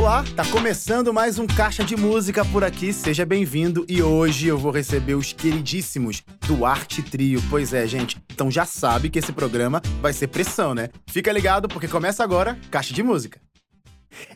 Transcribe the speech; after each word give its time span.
Olá, 0.00 0.24
tá 0.34 0.46
começando 0.46 1.12
mais 1.12 1.38
um 1.38 1.46
Caixa 1.46 1.84
de 1.84 1.94
Música 1.94 2.42
por 2.42 2.64
aqui, 2.64 2.90
seja 2.90 3.26
bem-vindo 3.26 3.84
e 3.86 4.02
hoje 4.02 4.46
eu 4.46 4.56
vou 4.56 4.72
receber 4.72 5.12
os 5.12 5.34
queridíssimos 5.34 6.22
do 6.46 6.64
Arte 6.64 7.02
Trio. 7.02 7.38
Pois 7.50 7.74
é, 7.74 7.86
gente, 7.86 8.16
então 8.32 8.50
já 8.50 8.64
sabe 8.64 9.10
que 9.10 9.18
esse 9.18 9.30
programa 9.30 9.82
vai 10.00 10.14
ser 10.14 10.28
pressão, 10.28 10.74
né? 10.74 10.88
Fica 11.06 11.30
ligado 11.30 11.68
porque 11.68 11.86
começa 11.86 12.24
agora 12.24 12.58
Caixa 12.70 12.94
de 12.94 13.02
Música. 13.02 13.38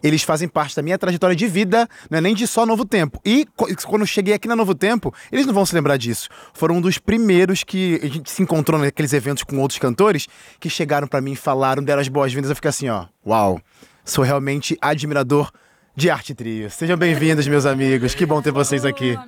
Eles 0.02 0.22
fazem 0.22 0.48
parte 0.48 0.76
da 0.76 0.82
minha 0.82 0.98
trajetória 0.98 1.34
de 1.34 1.46
vida, 1.46 1.88
não 2.10 2.18
é 2.18 2.20
nem 2.20 2.34
de 2.34 2.46
só 2.46 2.66
Novo 2.66 2.84
Tempo. 2.84 3.18
E 3.24 3.46
quando 3.56 4.02
eu 4.02 4.06
cheguei 4.06 4.34
aqui 4.34 4.46
na 4.46 4.54
Novo 4.54 4.74
Tempo, 4.74 5.14
eles 5.32 5.46
não 5.46 5.54
vão 5.54 5.64
se 5.64 5.74
lembrar 5.74 5.96
disso. 5.96 6.28
Foram 6.52 6.76
um 6.76 6.80
dos 6.82 6.98
primeiros 6.98 7.64
que 7.64 7.98
a 8.02 8.06
gente 8.06 8.30
se 8.30 8.42
encontrou 8.42 8.78
naqueles 8.78 9.14
eventos 9.14 9.42
com 9.42 9.58
outros 9.58 9.80
cantores 9.80 10.28
que 10.60 10.68
chegaram 10.68 11.08
para 11.08 11.22
mim 11.22 11.34
falaram, 11.34 11.82
deram 11.82 12.02
as 12.02 12.08
boas-vindas. 12.08 12.50
Eu 12.50 12.54
fiquei 12.54 12.68
assim, 12.68 12.90
ó, 12.90 13.06
uau, 13.26 13.58
sou 14.04 14.22
realmente 14.22 14.76
admirador 14.80 15.50
de 15.96 16.10
Arte 16.10 16.34
Trio. 16.34 16.70
Sejam 16.70 16.96
bem-vindos, 16.96 17.46
meus 17.48 17.64
amigos. 17.64 18.14
Que 18.14 18.26
bom 18.26 18.42
ter 18.42 18.52
vocês 18.52 18.84
aqui. 18.84 19.18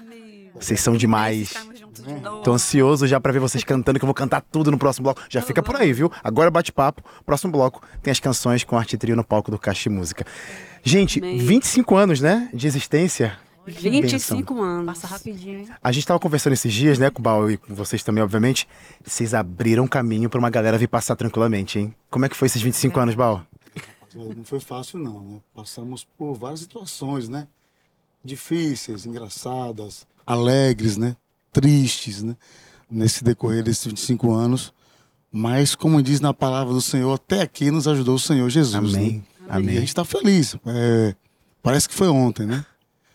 Vocês 0.54 0.80
são 0.80 0.96
demais. 0.96 1.54
Tô 2.44 2.52
ansioso 2.52 3.06
já 3.06 3.18
para 3.18 3.32
ver 3.32 3.40
vocês 3.40 3.64
cantando, 3.64 3.98
que 3.98 4.04
eu 4.04 4.06
vou 4.06 4.14
cantar 4.14 4.40
tudo 4.40 4.70
no 4.70 4.78
próximo 4.78 5.04
bloco. 5.04 5.22
Já 5.28 5.40
fica 5.40 5.62
por 5.62 5.76
aí, 5.76 5.92
viu? 5.92 6.12
Agora 6.22 6.50
bate-papo. 6.50 7.02
Próximo 7.24 7.52
bloco 7.52 7.82
tem 8.02 8.10
as 8.10 8.20
canções 8.20 8.64
com 8.64 8.76
Arte 8.76 8.96
Trio 8.96 9.16
no 9.16 9.24
palco 9.24 9.50
do 9.50 9.58
Caixa 9.58 9.88
Música. 9.88 10.24
Gente, 10.82 11.20
25 11.20 11.96
anos, 11.96 12.20
né? 12.20 12.48
De 12.52 12.66
existência. 12.66 13.38
25 13.66 14.62
anos. 14.62 14.86
Passa 14.86 15.06
rapidinho, 15.08 15.60
hein? 15.60 15.68
A 15.82 15.90
gente 15.90 16.06
tava 16.06 16.20
conversando 16.20 16.52
esses 16.52 16.72
dias, 16.72 16.98
né, 16.98 17.10
com 17.10 17.18
o 17.18 17.22
Baú 17.22 17.50
e 17.50 17.56
com 17.56 17.74
vocês 17.74 18.02
também, 18.04 18.22
obviamente. 18.22 18.68
Vocês 19.04 19.34
abriram 19.34 19.88
caminho 19.88 20.30
para 20.30 20.38
uma 20.38 20.50
galera 20.50 20.78
vir 20.78 20.86
passar 20.86 21.16
tranquilamente, 21.16 21.78
hein? 21.80 21.94
Como 22.08 22.24
é 22.24 22.28
que 22.28 22.36
foi 22.36 22.46
esses 22.46 22.62
25 22.62 23.00
anos, 23.00 23.14
Baú? 23.16 23.40
Não 24.16 24.44
foi 24.44 24.60
fácil 24.60 24.98
não, 24.98 25.20
né? 25.20 25.40
Passamos 25.54 26.06
por 26.16 26.34
várias 26.34 26.60
situações, 26.60 27.28
né? 27.28 27.46
Difíceis, 28.24 29.04
engraçadas, 29.04 30.06
alegres, 30.26 30.96
né? 30.96 31.16
Tristes, 31.52 32.22
né? 32.22 32.36
Nesse 32.90 33.22
decorrer 33.22 33.62
desses 33.62 33.84
25 33.84 34.32
anos. 34.32 34.72
Mas, 35.30 35.74
como 35.74 36.02
diz 36.02 36.20
na 36.20 36.32
palavra 36.32 36.72
do 36.72 36.80
Senhor, 36.80 37.12
até 37.12 37.42
aqui 37.42 37.70
nos 37.70 37.86
ajudou 37.86 38.14
o 38.14 38.18
Senhor 38.18 38.48
Jesus. 38.48 38.94
Amém. 38.94 39.16
Né? 39.16 39.22
Amém. 39.48 39.74
E 39.74 39.76
a 39.76 39.80
gente 39.80 39.88
está 39.88 40.04
feliz. 40.04 40.56
É, 40.66 41.14
parece 41.62 41.88
que 41.88 41.94
foi 41.94 42.08
ontem, 42.08 42.46
né? 42.46 42.64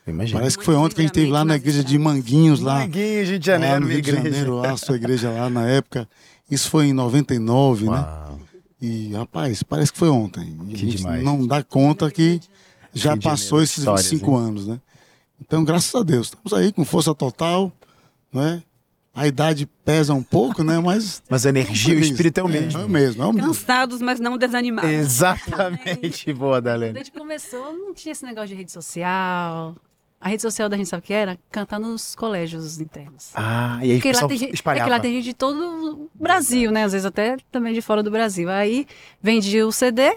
Imagina. 0.05 0.39
Parece 0.39 0.57
que 0.57 0.63
foi 0.63 0.75
ontem 0.75 0.95
que 0.95 1.01
a 1.01 1.03
gente 1.03 1.11
esteve 1.11 1.31
lá 1.31 1.45
na 1.45 1.55
igreja 1.55 1.83
de 1.83 1.97
Manguinhos, 1.97 2.59
lá, 2.59 2.79
Manguinhos, 2.79 3.29
Rio 3.29 3.39
de 3.39 3.49
lá 3.49 3.57
Janeiro, 3.57 3.79
no 3.79 3.85
minha 3.87 3.95
Rio 3.95 4.03
de. 4.03 4.11
Janeiro, 4.11 4.55
lá, 4.55 4.71
a 4.71 4.77
sua 4.77 4.95
igreja 4.95 5.31
lá 5.31 5.49
na 5.49 5.67
época. 5.67 6.07
Isso 6.49 6.69
foi 6.69 6.87
em 6.87 6.93
99, 6.93 7.89
né? 7.89 8.05
E, 8.81 9.13
rapaz, 9.13 9.61
parece 9.63 9.91
que 9.91 9.97
foi 9.99 10.09
ontem. 10.09 10.57
E 10.63 10.69
Que 10.69 10.73
a 10.75 10.77
gente 10.77 10.97
demais. 10.97 11.23
não 11.23 11.45
dá 11.45 11.63
conta 11.63 12.09
que 12.09 12.39
já 12.93 13.13
de 13.15 13.21
passou 13.21 13.59
Janeiro, 13.59 13.63
esses 13.63 13.77
histórias, 13.79 14.05
25 14.09 14.35
anos, 14.35 14.67
né? 14.67 14.79
Então, 15.39 15.63
graças 15.63 15.93
a 15.93 16.03
Deus, 16.03 16.27
estamos 16.27 16.53
aí 16.53 16.71
com 16.71 16.83
força 16.83 17.13
total, 17.13 17.71
né? 18.33 18.61
A 19.13 19.27
idade 19.27 19.65
pesa 19.83 20.13
um 20.13 20.23
pouco, 20.23 20.63
né? 20.63 20.79
Mas. 20.79 21.21
Mas 21.29 21.45
a 21.45 21.49
energia, 21.49 21.93
o 21.93 21.97
feliz. 21.97 22.11
espírito 22.11 22.39
é 22.39 22.43
o 22.43 22.47
É, 22.47 22.51
mesmo. 22.51 22.79
é 22.81 22.85
o 22.85 22.89
mesmo, 22.89 23.23
é 23.23 23.25
o 23.25 23.33
mesmo. 23.33 23.47
Cansados, 23.49 24.01
mas 24.01 24.19
não 24.21 24.37
desanimados. 24.37 24.89
Exatamente. 24.89 26.31
Boa, 26.33 26.61
Dalene. 26.61 26.93
Desde 26.93 27.11
que 27.11 27.19
começou, 27.19 27.73
não 27.73 27.93
tinha 27.93 28.13
esse 28.13 28.23
negócio 28.25 28.49
de 28.49 28.55
rede 28.55 28.71
social. 28.71 29.75
A 30.21 30.29
rede 30.29 30.41
social 30.43 30.69
da 30.69 30.77
gente 30.77 30.87
sabe 30.87 31.01
o 31.01 31.05
que 31.05 31.13
era? 31.13 31.37
Cantar 31.51 31.79
nos 31.79 32.13
colégios 32.15 32.79
internos. 32.79 33.31
Ah, 33.33 33.79
e 33.81 33.93
aí 33.93 33.97
Porque 33.97 34.11
lá 34.11 34.27
tem, 34.27 34.37
gente, 34.37 34.51
é 34.51 34.53
espalhava. 34.53 34.85
que 34.85 34.89
lá 34.91 34.99
tem 34.99 35.13
gente 35.15 35.23
de 35.25 35.33
todo 35.33 36.03
o 36.03 36.09
Brasil, 36.13 36.71
né? 36.71 36.83
Às 36.83 36.91
vezes 36.91 37.05
até 37.05 37.37
também 37.51 37.73
de 37.73 37.81
fora 37.81 38.03
do 38.03 38.11
Brasil. 38.11 38.47
Aí 38.49 38.85
vendia 39.19 39.65
o 39.65 39.71
CD 39.71 40.15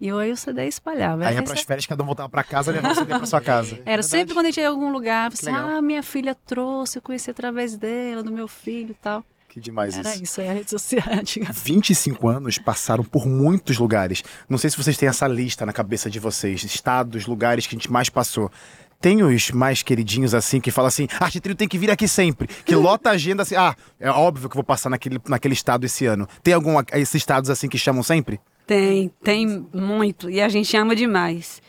e 0.00 0.10
aí 0.10 0.30
o 0.30 0.36
CD 0.36 0.66
espalhava. 0.68 1.26
Aí 1.26 1.34
é 1.34 1.38
Aí 1.38 1.44
pras 1.44 1.62
férias, 1.62 1.86
cada 1.86 2.02
um 2.02 2.06
voltava 2.06 2.28
pra 2.28 2.44
casa 2.44 2.70
e 2.70 2.74
levava 2.74 2.94
o 2.94 2.96
CD 2.96 3.16
pra 3.18 3.26
sua 3.26 3.40
casa. 3.42 3.80
Era 3.84 4.02
sempre 4.02 4.32
quando 4.32 4.46
a 4.46 4.48
gente 4.50 4.58
ia 4.58 4.64
em 4.64 4.66
algum 4.68 4.92
lugar, 4.92 5.30
você, 5.30 5.50
ah, 5.50 5.82
minha 5.82 6.04
filha 6.04 6.34
trouxe, 6.34 6.98
eu 6.98 7.02
conheci 7.02 7.30
através 7.30 7.76
dela, 7.76 8.22
do 8.22 8.30
meu 8.30 8.46
filho 8.46 8.92
e 8.92 8.94
tal. 9.02 9.24
Que 9.48 9.60
demais 9.60 9.98
Era 9.98 10.14
isso. 10.14 10.22
isso, 10.22 10.40
aí 10.40 10.48
a 10.48 10.52
rede 10.54 10.70
social 10.70 11.04
antiga. 11.12 11.52
25 11.52 12.26
anos 12.26 12.56
passaram 12.56 13.04
por 13.04 13.26
muitos 13.26 13.76
lugares. 13.76 14.22
Não 14.48 14.56
sei 14.56 14.70
se 14.70 14.78
vocês 14.78 14.96
têm 14.96 15.10
essa 15.10 15.28
lista 15.28 15.66
na 15.66 15.74
cabeça 15.74 16.08
de 16.08 16.18
vocês, 16.18 16.62
estados, 16.64 17.26
lugares 17.26 17.66
que 17.66 17.74
a 17.74 17.78
gente 17.78 17.92
mais 17.92 18.08
passou. 18.08 18.50
Tem 19.02 19.20
os 19.20 19.50
mais 19.50 19.82
queridinhos 19.82 20.32
assim 20.32 20.60
que 20.60 20.70
falam 20.70 20.86
assim: 20.86 21.08
Arte 21.18 21.40
Trio 21.40 21.56
tem 21.56 21.66
que 21.66 21.76
vir 21.76 21.90
aqui 21.90 22.06
sempre. 22.06 22.46
Que 22.46 22.76
lota 22.76 23.10
a 23.10 23.12
agenda 23.14 23.42
assim. 23.42 23.56
Ah, 23.56 23.74
é 23.98 24.08
óbvio 24.08 24.48
que 24.48 24.54
vou 24.54 24.62
passar 24.62 24.88
naquele, 24.88 25.18
naquele 25.28 25.54
estado 25.54 25.84
esse 25.84 26.06
ano. 26.06 26.28
Tem 26.40 26.54
algum 26.54 26.76
esses 26.92 27.16
estados 27.16 27.50
assim 27.50 27.68
que 27.68 27.76
chamam 27.76 28.04
sempre? 28.04 28.40
Tem, 28.64 29.10
tem 29.22 29.66
muito. 29.74 30.30
E 30.30 30.40
a 30.40 30.48
gente 30.48 30.76
ama 30.76 30.94
demais. 30.94 31.60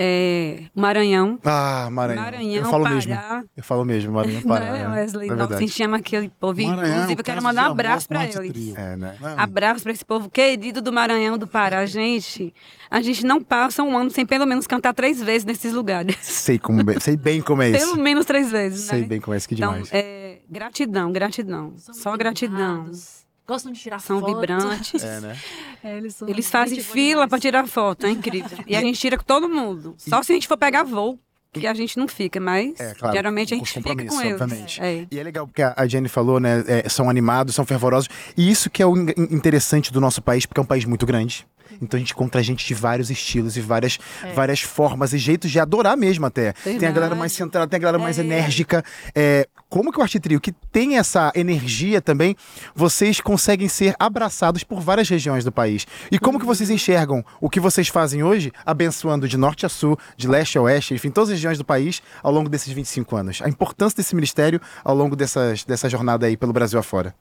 É, 0.00 0.62
Maranhão. 0.76 1.40
Ah, 1.44 1.88
Maranhão. 1.90 2.22
Maranhão, 2.22 2.54
eu 2.54 2.70
falo 2.70 2.84
Pará. 2.84 2.94
mesmo. 2.94 3.14
Eu 3.56 3.62
falo 3.64 3.84
mesmo, 3.84 4.12
Maranhão 4.12 4.42
Pará. 4.46 4.70
né, 4.72 4.82
é, 4.82 4.88
Wesley? 4.88 5.26
é 5.26 5.30
Nossa, 5.32 5.42
a 5.42 5.46
verdade. 5.48 5.66
gente 5.66 5.82
ama 5.82 5.96
aquele 5.96 6.28
povo. 6.38 6.62
Maranhão, 6.62 6.94
Inclusive, 6.94 7.20
eu 7.20 7.24
quero 7.24 7.42
mandar 7.42 7.68
um 7.68 7.72
abraço 7.72 8.08
com 8.08 8.14
eles. 8.14 8.76
É, 8.76 8.94
né? 8.96 9.16
Abraço 9.36 9.82
pra 9.82 9.90
esse 9.92 10.04
povo 10.04 10.30
querido 10.30 10.80
do 10.80 10.92
Maranhão, 10.92 11.36
do 11.36 11.48
Pará. 11.48 11.84
Gente, 11.84 12.54
a 12.88 13.00
gente 13.00 13.26
não 13.26 13.42
passa 13.42 13.82
um 13.82 13.98
ano 13.98 14.08
sem 14.10 14.24
pelo 14.24 14.46
menos 14.46 14.68
cantar 14.68 14.94
três 14.94 15.20
vezes 15.20 15.44
nesses 15.44 15.72
lugares. 15.72 16.16
Sei, 16.22 16.60
como, 16.60 16.84
bem- 16.84 17.00
sei 17.00 17.16
bem 17.16 17.40
como 17.40 17.62
é 17.62 17.72
Pelo 17.72 17.92
isso. 17.94 18.00
menos 18.00 18.24
três 18.24 18.52
vezes, 18.52 18.86
né? 18.86 18.90
Sei 18.98 19.04
bem 19.04 19.20
como 19.20 19.34
é 19.34 19.36
isso, 19.38 19.48
que 19.48 19.54
Então, 19.56 19.72
demais. 19.72 19.90
é, 19.92 20.38
gratidão, 20.48 21.10
gratidão. 21.10 21.72
São 21.76 21.92
Só 21.94 22.16
gratidão. 22.16 22.76
educados, 22.76 23.26
Gostam 23.48 23.72
de 23.72 23.80
tirar 23.80 23.98
São 23.98 24.20
foto. 24.20 24.34
vibrantes. 24.34 25.02
É, 25.02 25.20
né? 25.20 25.36
É, 25.82 25.96
eles 25.96 26.14
são 26.14 26.28
Eles 26.28 26.50
fazem 26.50 26.80
fila 26.80 27.26
pra 27.26 27.38
tirar 27.38 27.66
foto, 27.66 28.04
é 28.06 28.10
incrível. 28.10 28.58
E 28.66 28.76
a 28.76 28.80
gente 28.80 29.00
tira 29.00 29.16
com 29.16 29.24
todo 29.24 29.48
mundo. 29.48 29.94
Só 29.96 30.22
se 30.22 30.32
a 30.32 30.34
gente 30.34 30.46
for 30.46 30.58
pegar 30.58 30.82
voo, 30.84 31.18
que 31.50 31.66
a 31.66 31.72
gente 31.72 31.96
não 31.96 32.06
fica, 32.06 32.38
mas 32.38 32.78
É, 32.78 32.92
claro, 32.94 33.16
geralmente 33.16 33.54
a 33.54 33.56
gente 33.56 33.72
fica 33.72 33.94
com 33.94 34.00
eles. 34.00 34.14
obviamente. 34.14 34.80
É. 34.82 35.06
E 35.10 35.18
é 35.18 35.22
legal 35.22 35.46
porque 35.46 35.62
a 35.62 35.86
Jenny 35.86 36.08
falou, 36.08 36.38
né? 36.38 36.62
é, 36.68 36.88
são 36.90 37.08
animados, 37.08 37.54
são 37.54 37.64
fervorosos. 37.64 38.08
E 38.36 38.50
isso 38.50 38.68
que 38.68 38.82
é 38.82 38.86
o 38.86 38.94
in- 38.96 39.14
interessante 39.30 39.90
do 39.90 39.98
nosso 40.00 40.20
país, 40.20 40.44
porque 40.44 40.60
é 40.60 40.62
um 40.62 40.66
país 40.66 40.84
muito 40.84 41.06
grande. 41.06 41.46
Então 41.80 41.96
a 41.96 42.00
gente 42.00 42.12
encontra 42.12 42.42
gente 42.42 42.66
de 42.66 42.74
vários 42.74 43.08
estilos 43.10 43.56
e 43.56 43.60
várias, 43.60 43.98
várias 44.34 44.60
formas 44.60 45.12
e 45.12 45.18
jeitos 45.18 45.50
de 45.50 45.60
adorar 45.60 45.96
mesmo 45.96 46.26
até. 46.26 46.52
Tem 46.52 46.74
a 46.76 46.78
galera 46.80 46.92
Verdade. 47.00 47.18
mais 47.18 47.32
centrada, 47.32 47.66
tem 47.68 47.76
a 47.76 47.80
galera 47.80 47.98
mais 48.02 48.18
É. 48.18 48.22
enérgica. 48.22 48.84
É, 49.14 49.46
como 49.68 49.92
que 49.92 49.98
o 49.98 50.02
Arte 50.02 50.18
Trio, 50.18 50.40
que 50.40 50.52
tem 50.52 50.96
essa 50.96 51.30
energia 51.34 52.00
também, 52.00 52.34
vocês 52.74 53.20
conseguem 53.20 53.68
ser 53.68 53.94
abraçados 53.98 54.64
por 54.64 54.80
várias 54.80 55.08
regiões 55.08 55.44
do 55.44 55.52
país? 55.52 55.86
E 56.10 56.18
como 56.18 56.38
que 56.38 56.46
vocês 56.46 56.70
enxergam 56.70 57.24
o 57.40 57.50
que 57.50 57.60
vocês 57.60 57.88
fazem 57.88 58.22
hoje, 58.22 58.52
abençoando 58.64 59.28
de 59.28 59.36
norte 59.36 59.66
a 59.66 59.68
sul, 59.68 59.98
de 60.16 60.26
leste 60.26 60.56
a 60.56 60.62
oeste, 60.62 60.94
enfim, 60.94 61.10
todas 61.10 61.28
as 61.28 61.34
regiões 61.34 61.58
do 61.58 61.64
país 61.64 62.02
ao 62.22 62.32
longo 62.32 62.48
desses 62.48 62.72
25 62.72 63.16
anos? 63.16 63.42
A 63.42 63.48
importância 63.48 63.96
desse 63.96 64.14
ministério 64.14 64.60
ao 64.82 64.94
longo 64.94 65.14
dessas, 65.14 65.64
dessa 65.64 65.88
jornada 65.88 66.26
aí 66.26 66.36
pelo 66.36 66.52
Brasil 66.52 66.78
afora. 66.78 67.14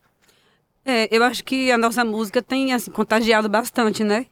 É, 0.85 1.13
eu 1.13 1.21
acho 1.23 1.43
que 1.43 1.69
a 1.69 1.77
nossa 1.77 2.05
música 2.05 2.41
tem 2.41 2.71
assim, 2.71 2.89
contagiado 2.91 3.49
bastante, 3.49 4.05
né? 4.05 4.25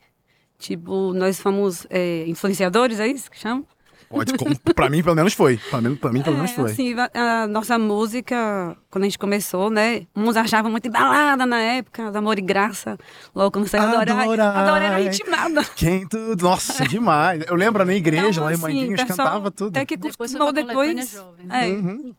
Tipo, 0.58 1.14
nós 1.14 1.38
fomos 1.38 1.86
é, 1.90 2.26
influenciadores, 2.28 3.00
é 3.02 3.08
isso 3.08 3.30
que 3.30 3.38
chama? 3.38 3.66
Pode, 4.10 4.34
pra 4.76 4.90
mim, 4.90 5.04
pelo 5.04 5.16
menos 5.16 5.34
foi. 5.34 5.58
Pra 5.70 5.82
mim, 5.82 5.96
pra 5.96 6.12
mim 6.12 6.22
pelo 6.22 6.36
menos 6.38 6.52
É, 6.52 6.54
foi. 6.56 6.72
assim, 6.72 6.96
a, 6.98 7.44
a 7.44 7.48
nossa 7.48 7.78
música, 7.78 8.78
quando 8.90 9.04
a 9.04 9.08
gente 9.08 9.18
começou, 9.20 9.70
né? 9.70 10.06
Uns 10.16 10.38
achavam 10.38 10.72
muito 10.72 10.88
embalada 10.88 11.46
na 11.46 11.60
época, 11.60 12.12
do 12.12 12.18
Amor 12.18 12.38
e 12.38 12.42
Graça. 12.42 12.98
Logo 13.34 13.52
quando 13.52 13.68
saiu 13.68 13.84
Adorar. 13.84 14.30
Adorar 14.30 14.82
era 14.84 14.98
ritmada. 14.98 15.64
Quem 15.76 16.08
tudo. 16.08 16.44
Nossa, 16.44 16.88
demais. 16.88 17.44
Eu 17.48 17.56
lembro 17.56 17.84
na 17.84 17.94
igreja, 17.94 18.30
Então, 18.30 18.44
lá 18.44 18.52
em 18.52 18.54
assim, 18.54 18.62
Manguinhos, 18.64 19.04
pessoal 19.04 19.28
cantava 19.28 19.52
tudo. 19.52 19.70
Até 19.76 19.86
que 19.86 19.98
Depois 19.98 20.32
pra 20.32 20.40
coletânea 20.46 20.66
depois. 20.68 21.12
jovem, 21.12 21.46
né? 21.46 21.68
É. 21.70 21.72
Uhum. 21.72 22.14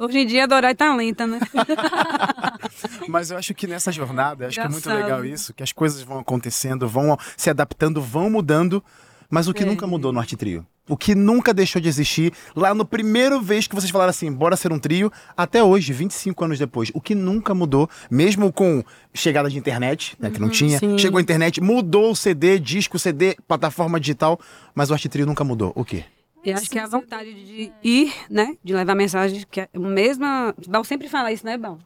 Hoje 0.00 0.18
em 0.20 0.26
dia, 0.26 0.44
Adorar 0.44 0.76
tá 0.76 0.94
lenta, 0.94 1.26
né? 1.26 1.40
Mas 3.08 3.30
eu 3.30 3.38
acho 3.38 3.54
que 3.54 3.66
nessa 3.66 3.90
jornada, 3.90 4.46
acho 4.46 4.54
que 4.54 4.60
é 4.60 4.68
muito 4.68 4.88
Engraçado. 4.88 5.04
legal 5.04 5.24
isso, 5.24 5.52
que 5.54 5.62
as 5.62 5.72
coisas 5.72 6.02
vão 6.02 6.18
acontecendo, 6.20 6.88
vão 6.88 7.16
se 7.36 7.50
adaptando, 7.50 8.00
vão 8.00 8.30
mudando, 8.30 8.82
mas 9.30 9.48
o 9.48 9.54
que 9.54 9.62
É. 9.62 9.66
nunca 9.66 9.86
mudou 9.86 10.12
no 10.12 10.18
Arte 10.20 10.36
Trio? 10.36 10.66
O 10.88 10.96
que 10.96 11.14
nunca 11.14 11.52
deixou 11.52 11.82
de 11.82 11.88
existir, 11.88 12.32
lá 12.56 12.74
no 12.74 12.82
primeiro 12.82 13.42
vez 13.42 13.66
que 13.66 13.74
vocês 13.74 13.90
falaram 13.90 14.08
assim, 14.08 14.32
bora 14.32 14.56
ser 14.56 14.72
um 14.72 14.78
trio, 14.78 15.12
até 15.36 15.62
hoje, 15.62 15.92
25 15.92 16.44
anos 16.46 16.58
depois, 16.58 16.90
o 16.94 17.00
que 17.00 17.14
nunca 17.14 17.54
mudou, 17.54 17.90
mesmo 18.10 18.50
com 18.50 18.82
chegada 19.12 19.50
de 19.50 19.58
internet, 19.58 20.16
né, 20.18 20.30
que 20.30 20.40
não 20.40 20.48
tinha, 20.48 20.78
sim. 20.78 20.96
chegou 20.96 21.18
a 21.18 21.20
internet, 21.20 21.60
mudou 21.60 22.12
o 22.12 22.16
CD, 22.16 22.58
disco, 22.58 22.98
CD, 22.98 23.36
plataforma 23.46 24.00
digital, 24.00 24.40
mas 24.74 24.88
o 24.90 24.94
Arte 24.94 25.10
Trio 25.10 25.26
nunca 25.26 25.44
mudou. 25.44 25.72
O 25.74 25.84
quê? 25.84 26.04
Eu 26.42 26.54
acho 26.54 26.70
que 26.70 26.78
é 26.78 26.82
a 26.82 26.86
vontade 26.86 27.34
de 27.34 27.70
ir, 27.84 28.14
né? 28.30 28.56
De 28.64 28.72
levar 28.72 28.94
mensagem, 28.94 29.44
que 29.50 29.60
é 29.60 29.68
mesma. 29.74 30.54
Bal 30.66 30.84
sempre 30.84 31.06
fala 31.08 31.30
isso, 31.30 31.44
né, 31.44 31.58
Bal? 31.58 31.78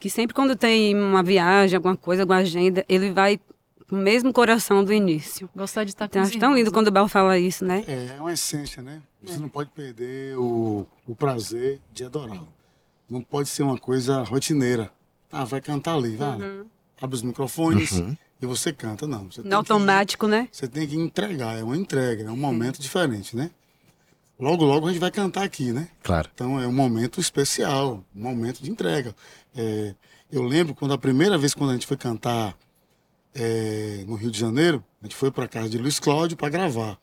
Que 0.00 0.10
sempre 0.10 0.34
quando 0.34 0.56
tem 0.56 0.96
uma 0.96 1.22
viagem, 1.22 1.76
alguma 1.76 1.96
coisa, 1.96 2.22
alguma 2.22 2.38
agenda, 2.38 2.84
ele 2.88 3.12
vai 3.12 3.38
o 3.90 3.96
mesmo 3.96 4.32
coração 4.32 4.84
do 4.84 4.92
início. 4.92 5.48
Gostar 5.54 5.84
de 5.84 5.90
estar 5.90 6.06
com 6.08 6.12
Então, 6.12 6.22
acho 6.22 6.38
tão 6.38 6.54
lindo 6.54 6.70
né? 6.70 6.74
quando 6.74 6.88
o 6.88 6.90
Bal 6.90 7.08
fala 7.08 7.38
isso, 7.38 7.64
né? 7.64 7.84
É, 7.86 8.16
é 8.16 8.20
uma 8.20 8.32
essência, 8.32 8.82
né? 8.82 9.00
Você 9.22 9.38
não 9.38 9.48
pode 9.48 9.70
perder 9.70 10.36
o, 10.38 10.86
o 11.06 11.14
prazer 11.14 11.80
de 11.92 12.04
adorar. 12.04 12.42
Não 13.08 13.20
pode 13.22 13.48
ser 13.48 13.62
uma 13.62 13.76
coisa 13.78 14.22
rotineira. 14.22 14.90
Ah, 15.32 15.44
vai 15.44 15.60
cantar 15.60 15.94
ali, 15.94 16.16
vai. 16.16 16.38
Abre 17.00 17.16
os 17.16 17.22
microfones 17.22 18.02
e 18.40 18.46
você 18.46 18.72
canta, 18.72 19.06
não. 19.06 19.24
Você 19.30 19.42
tem 19.42 19.44
No 19.44 19.50
que- 19.50 19.54
automático, 19.72 20.26
né? 20.26 20.48
você 20.50 20.66
tem 20.68 20.86
que 20.86 20.96
entregar, 20.96 21.58
é 21.58 21.62
uma 21.62 21.76
entrega, 21.76 22.24
é 22.24 22.30
um 22.30 22.36
momento 22.36 22.80
diferente, 22.80 23.36
né? 23.36 23.50
Logo, 24.38 24.64
logo 24.64 24.86
a 24.86 24.90
gente 24.90 25.00
vai 25.00 25.10
cantar 25.10 25.42
aqui, 25.44 25.70
né? 25.70 25.88
Claro. 26.02 26.30
Então 26.34 26.58
é 26.58 26.66
um 26.66 26.72
momento 26.72 27.20
especial, 27.20 28.02
um 28.16 28.22
momento 28.22 28.62
de 28.62 28.70
entrega. 28.70 29.14
É, 29.54 29.94
eu 30.32 30.42
lembro 30.42 30.74
quando 30.74 30.94
a 30.94 30.98
primeira 30.98 31.36
vez 31.36 31.52
quando 31.52 31.70
a 31.70 31.72
gente 31.74 31.86
foi 31.86 31.96
cantar 31.98 32.56
é, 33.34 34.04
no 34.06 34.14
Rio 34.14 34.30
de 34.30 34.38
Janeiro, 34.38 34.82
a 35.02 35.06
gente 35.06 35.16
foi 35.16 35.30
para 35.30 35.46
casa 35.48 35.68
de 35.68 35.78
Luiz 35.78 35.98
Cláudio 36.00 36.36
para 36.36 36.48
gravar. 36.48 36.98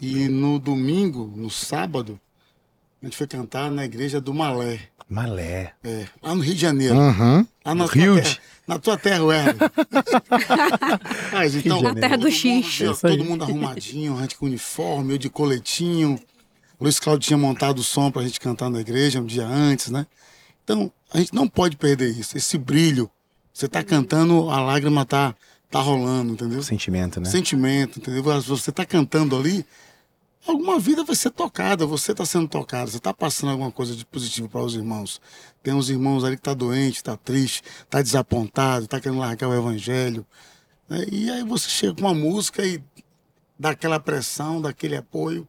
E 0.00 0.28
no 0.28 0.58
domingo, 0.58 1.32
no 1.36 1.48
sábado, 1.50 2.18
a 3.02 3.06
gente 3.06 3.16
foi 3.16 3.26
cantar 3.26 3.70
na 3.70 3.84
igreja 3.84 4.20
do 4.20 4.34
Malé, 4.34 4.80
Malé. 5.08 5.72
é, 5.84 6.06
lá 6.22 6.34
no 6.34 6.42
Rio 6.42 6.54
de 6.54 6.60
Janeiro. 6.60 6.96
Uhum. 6.96 7.46
Lá 7.64 7.74
na 7.74 7.86
Rio 7.86 8.14
tua 8.14 8.22
de- 8.22 8.28
terra, 8.28 8.40
na 8.66 8.78
tua 8.78 8.98
terra. 8.98 9.20
Mas, 11.32 11.54
então. 11.54 11.80
Na 11.82 11.94
terra 11.94 12.16
do 12.16 12.22
todo 12.22 12.32
mundo, 12.32 12.32
X. 12.64 12.78
viu, 12.78 12.92
Isso 12.92 13.06
aí. 13.06 13.16
Todo 13.16 13.26
mundo 13.26 13.44
arrumadinho, 13.44 14.16
a 14.18 14.22
gente 14.22 14.36
com 14.36 14.46
uniforme, 14.46 15.14
eu 15.14 15.18
de 15.18 15.30
coletinho. 15.30 16.18
Luiz 16.80 16.98
Cláudio 17.00 17.26
tinha 17.28 17.38
montado 17.38 17.78
o 17.78 17.84
som 17.84 18.10
pra 18.10 18.22
gente 18.22 18.38
cantar 18.40 18.68
na 18.68 18.80
igreja 18.80 19.20
um 19.20 19.24
dia 19.26 19.46
antes, 19.46 19.88
né? 19.90 20.06
Então, 20.64 20.92
a 21.12 21.18
gente 21.18 21.32
não 21.34 21.48
pode 21.48 21.76
perder 21.76 22.10
isso, 22.10 22.36
esse 22.36 22.58
brilho. 22.58 23.10
Você 23.56 23.68
tá 23.68 23.82
cantando, 23.82 24.50
a 24.50 24.60
lágrima 24.60 25.06
tá, 25.06 25.34
tá 25.70 25.80
rolando, 25.80 26.34
entendeu? 26.34 26.62
Sentimento, 26.62 27.18
né? 27.18 27.30
Sentimento, 27.30 27.98
entendeu? 27.98 28.22
Você 28.22 28.70
tá 28.70 28.84
cantando 28.84 29.34
ali, 29.34 29.64
alguma 30.46 30.78
vida 30.78 31.02
vai 31.02 31.16
ser 31.16 31.30
tocada, 31.30 31.86
você 31.86 32.12
está 32.12 32.26
sendo 32.26 32.46
tocado, 32.46 32.90
você 32.90 32.98
está 32.98 33.14
passando 33.14 33.52
alguma 33.52 33.72
coisa 33.72 33.96
de 33.96 34.04
positivo 34.04 34.46
para 34.46 34.60
os 34.60 34.74
irmãos. 34.74 35.22
Tem 35.62 35.72
uns 35.72 35.88
irmãos 35.88 36.22
ali 36.22 36.36
que 36.36 36.42
tá 36.42 36.52
doente, 36.52 37.02
tá 37.02 37.16
triste, 37.16 37.62
tá 37.88 38.02
desapontado, 38.02 38.86
tá 38.86 39.00
querendo 39.00 39.20
largar 39.20 39.48
o 39.48 39.54
evangelho. 39.54 40.26
né? 40.86 41.06
E 41.10 41.30
aí 41.30 41.42
você 41.42 41.70
chega 41.70 41.94
com 41.94 42.02
uma 42.02 42.12
música 42.12 42.62
e 42.62 42.78
dá 43.58 43.70
aquela 43.70 43.98
pressão, 43.98 44.60
dá 44.60 44.68
aquele 44.68 44.96
apoio. 44.96 45.48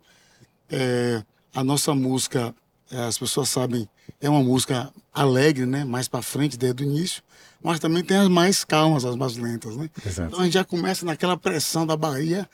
É, 0.69 1.21
a 1.53 1.61
nossa 1.61 1.93
música, 1.93 2.55
é, 2.89 3.01
as 3.01 3.17
pessoas 3.17 3.49
sabem, 3.49 3.85
é 4.21 4.29
uma 4.29 4.41
música 4.43 4.89
alegre, 5.13 5.65
né? 5.65 5.83
Mais 5.85 6.07
para 6.07 6.21
frente, 6.21 6.57
desde 6.57 6.83
o 6.83 6.85
início. 6.85 7.21
Mas 7.61 7.79
também 7.79 8.03
tem 8.03 8.17
as 8.17 8.27
mais 8.27 8.63
calmas, 8.63 9.03
as 9.03 9.15
mais 9.15 9.35
lentas, 9.37 9.75
né? 9.75 9.89
Exato. 10.05 10.29
Então 10.29 10.39
a 10.41 10.43
gente 10.43 10.53
já 10.53 10.63
começa 10.63 11.05
naquela 11.05 11.35
pressão 11.35 11.85
da 11.87 11.97
Bahia, 11.97 12.47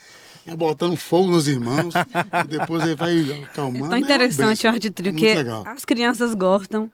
já 0.48 0.56
botando 0.56 0.96
fogo 0.96 1.30
nos 1.30 1.48
irmãos, 1.48 1.94
e 1.94 2.48
depois 2.48 2.84
ele 2.84 2.96
vai 2.96 3.44
acalmando. 3.44 3.86
É 3.86 3.90
tão 3.90 3.96
é 3.96 4.00
uma 4.00 4.00
interessante 4.00 4.48
bênção. 4.48 4.72
o 4.72 4.74
arte 4.74 4.90
trio, 4.90 5.12
Muito 5.14 5.22
que 5.26 5.34
legal. 5.36 5.64
as 5.68 5.84
crianças 5.86 6.34
gostam, 6.34 6.90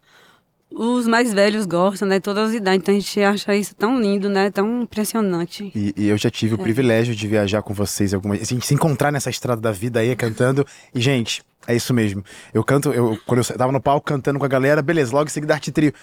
os 0.72 1.08
mais 1.08 1.34
velhos 1.34 1.66
gostam, 1.66 2.08
né? 2.08 2.20
Todas 2.20 2.50
as 2.50 2.56
idades. 2.56 2.80
Então 2.80 2.96
a 2.96 3.00
gente 3.00 3.22
acha 3.22 3.56
isso 3.56 3.76
tão 3.76 4.00
lindo, 4.00 4.30
né? 4.30 4.52
Tão 4.52 4.84
impressionante. 4.84 5.72
E, 5.76 5.94
e 5.98 6.08
eu 6.08 6.18
já 6.18 6.30
tive 6.30 6.56
o 6.56 6.58
privilégio 6.58 7.16
de 7.16 7.28
viajar 7.28 7.62
com 7.62 7.74
vocês 7.74 8.14
algumas 8.14 8.42
a 8.42 8.44
gente 8.44 8.66
se 8.66 8.74
encontrar 8.74 9.12
nessa 9.12 9.30
estrada 9.30 9.60
da 9.60 9.72
vida 9.72 10.00
aí 10.00 10.16
cantando. 10.16 10.66
E, 10.94 11.02
gente, 11.02 11.44
é 11.68 11.76
isso 11.76 11.94
mesmo. 11.94 12.24
Eu 12.54 12.64
canto, 12.64 12.92
eu, 12.92 13.20
quando 13.26 13.40
eu 13.40 13.58
tava 13.58 13.72
no 13.72 13.82
palco 13.82 14.06
cantando 14.06 14.40
com 14.40 14.46
a 14.46 14.50
galera, 14.50 14.82
beleza, 14.82 15.12
logo 15.12 15.26
em 15.26 15.34
seguida 15.34 15.54
arte 15.54 15.72
trio. 15.72 15.94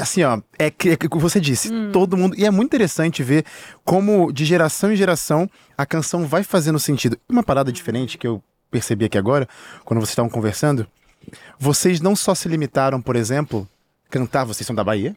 Assim, 0.00 0.22
ó, 0.24 0.40
é 0.58 0.70
que 0.70 0.90
é 0.90 0.96
que 0.96 1.08
você 1.08 1.40
disse, 1.40 1.70
todo 1.92 2.16
mundo. 2.16 2.34
E 2.36 2.44
é 2.44 2.50
muito 2.50 2.68
interessante 2.70 3.22
ver 3.22 3.44
como, 3.84 4.32
de 4.32 4.44
geração 4.44 4.92
em 4.92 4.96
geração, 4.96 5.48
a 5.78 5.86
canção 5.86 6.26
vai 6.26 6.42
fazendo 6.42 6.78
sentido. 6.78 7.18
Uma 7.28 7.42
parada 7.42 7.70
diferente 7.70 8.18
que 8.18 8.26
eu 8.26 8.42
percebi 8.70 9.04
aqui 9.04 9.18
agora, 9.18 9.48
quando 9.84 10.00
vocês 10.00 10.10
estavam 10.10 10.30
conversando, 10.30 10.86
vocês 11.58 12.00
não 12.00 12.14
só 12.14 12.34
se 12.34 12.48
limitaram, 12.48 13.00
por 13.00 13.16
exemplo, 13.16 13.68
cantar, 14.10 14.44
vocês 14.44 14.66
são 14.66 14.74
da 14.74 14.84
Bahia, 14.84 15.16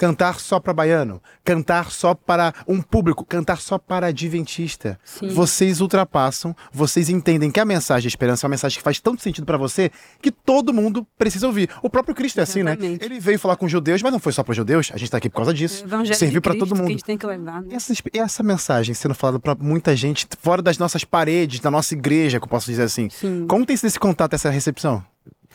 cantar 0.00 0.40
só 0.40 0.58
para 0.58 0.72
baiano, 0.72 1.20
cantar 1.44 1.90
só 1.90 2.14
para 2.14 2.54
um 2.66 2.80
público, 2.80 3.22
cantar 3.22 3.58
só 3.60 3.76
para 3.76 4.06
adventista. 4.06 4.98
Sim. 5.04 5.28
Vocês 5.28 5.82
ultrapassam, 5.82 6.56
vocês 6.72 7.10
entendem 7.10 7.50
que 7.50 7.60
a 7.60 7.66
mensagem 7.66 8.08
de 8.08 8.08
esperança 8.08 8.46
é 8.46 8.48
uma 8.48 8.52
mensagem 8.52 8.78
que 8.78 8.82
faz 8.82 8.98
tanto 8.98 9.20
sentido 9.20 9.44
para 9.44 9.58
você 9.58 9.90
que 10.22 10.30
todo 10.30 10.72
mundo 10.72 11.06
precisa 11.18 11.46
ouvir. 11.46 11.68
O 11.82 11.90
próprio 11.90 12.14
Cristo 12.14 12.40
é 12.40 12.44
assim, 12.44 12.62
né? 12.62 12.72
Exatamente. 12.72 13.04
Ele 13.04 13.20
veio 13.20 13.38
falar 13.38 13.56
com 13.56 13.66
os 13.66 13.72
judeus, 13.72 14.00
mas 14.00 14.10
não 14.10 14.18
foi 14.18 14.32
só 14.32 14.42
para 14.42 14.54
judeus, 14.54 14.90
a 14.94 14.96
gente 14.96 15.10
tá 15.10 15.18
aqui 15.18 15.28
por 15.28 15.36
causa 15.36 15.52
disso. 15.52 15.84
Evangelho 15.84 16.16
Serviu 16.16 16.40
para 16.40 16.54
todo 16.54 16.68
que 16.68 16.72
a 16.72 16.76
mundo. 16.78 16.92
gente 16.92 17.04
tem 17.04 17.18
que 17.18 17.26
levar, 17.26 17.60
né? 17.60 17.74
Essa, 17.74 17.92
essa 18.14 18.42
mensagem 18.42 18.94
sendo 18.94 19.14
falada 19.14 19.38
para 19.38 19.54
muita 19.54 19.94
gente 19.94 20.26
fora 20.40 20.62
das 20.62 20.78
nossas 20.78 21.04
paredes, 21.04 21.60
da 21.60 21.70
nossa 21.70 21.92
igreja, 21.92 22.38
que 22.40 22.44
eu 22.44 22.48
posso 22.48 22.64
dizer 22.70 22.84
assim. 22.84 23.10
Sim. 23.10 23.44
Como 23.46 23.66
tem 23.66 23.76
sido 23.76 23.88
esse 23.88 24.00
contato, 24.00 24.32
essa 24.32 24.48
recepção? 24.48 25.04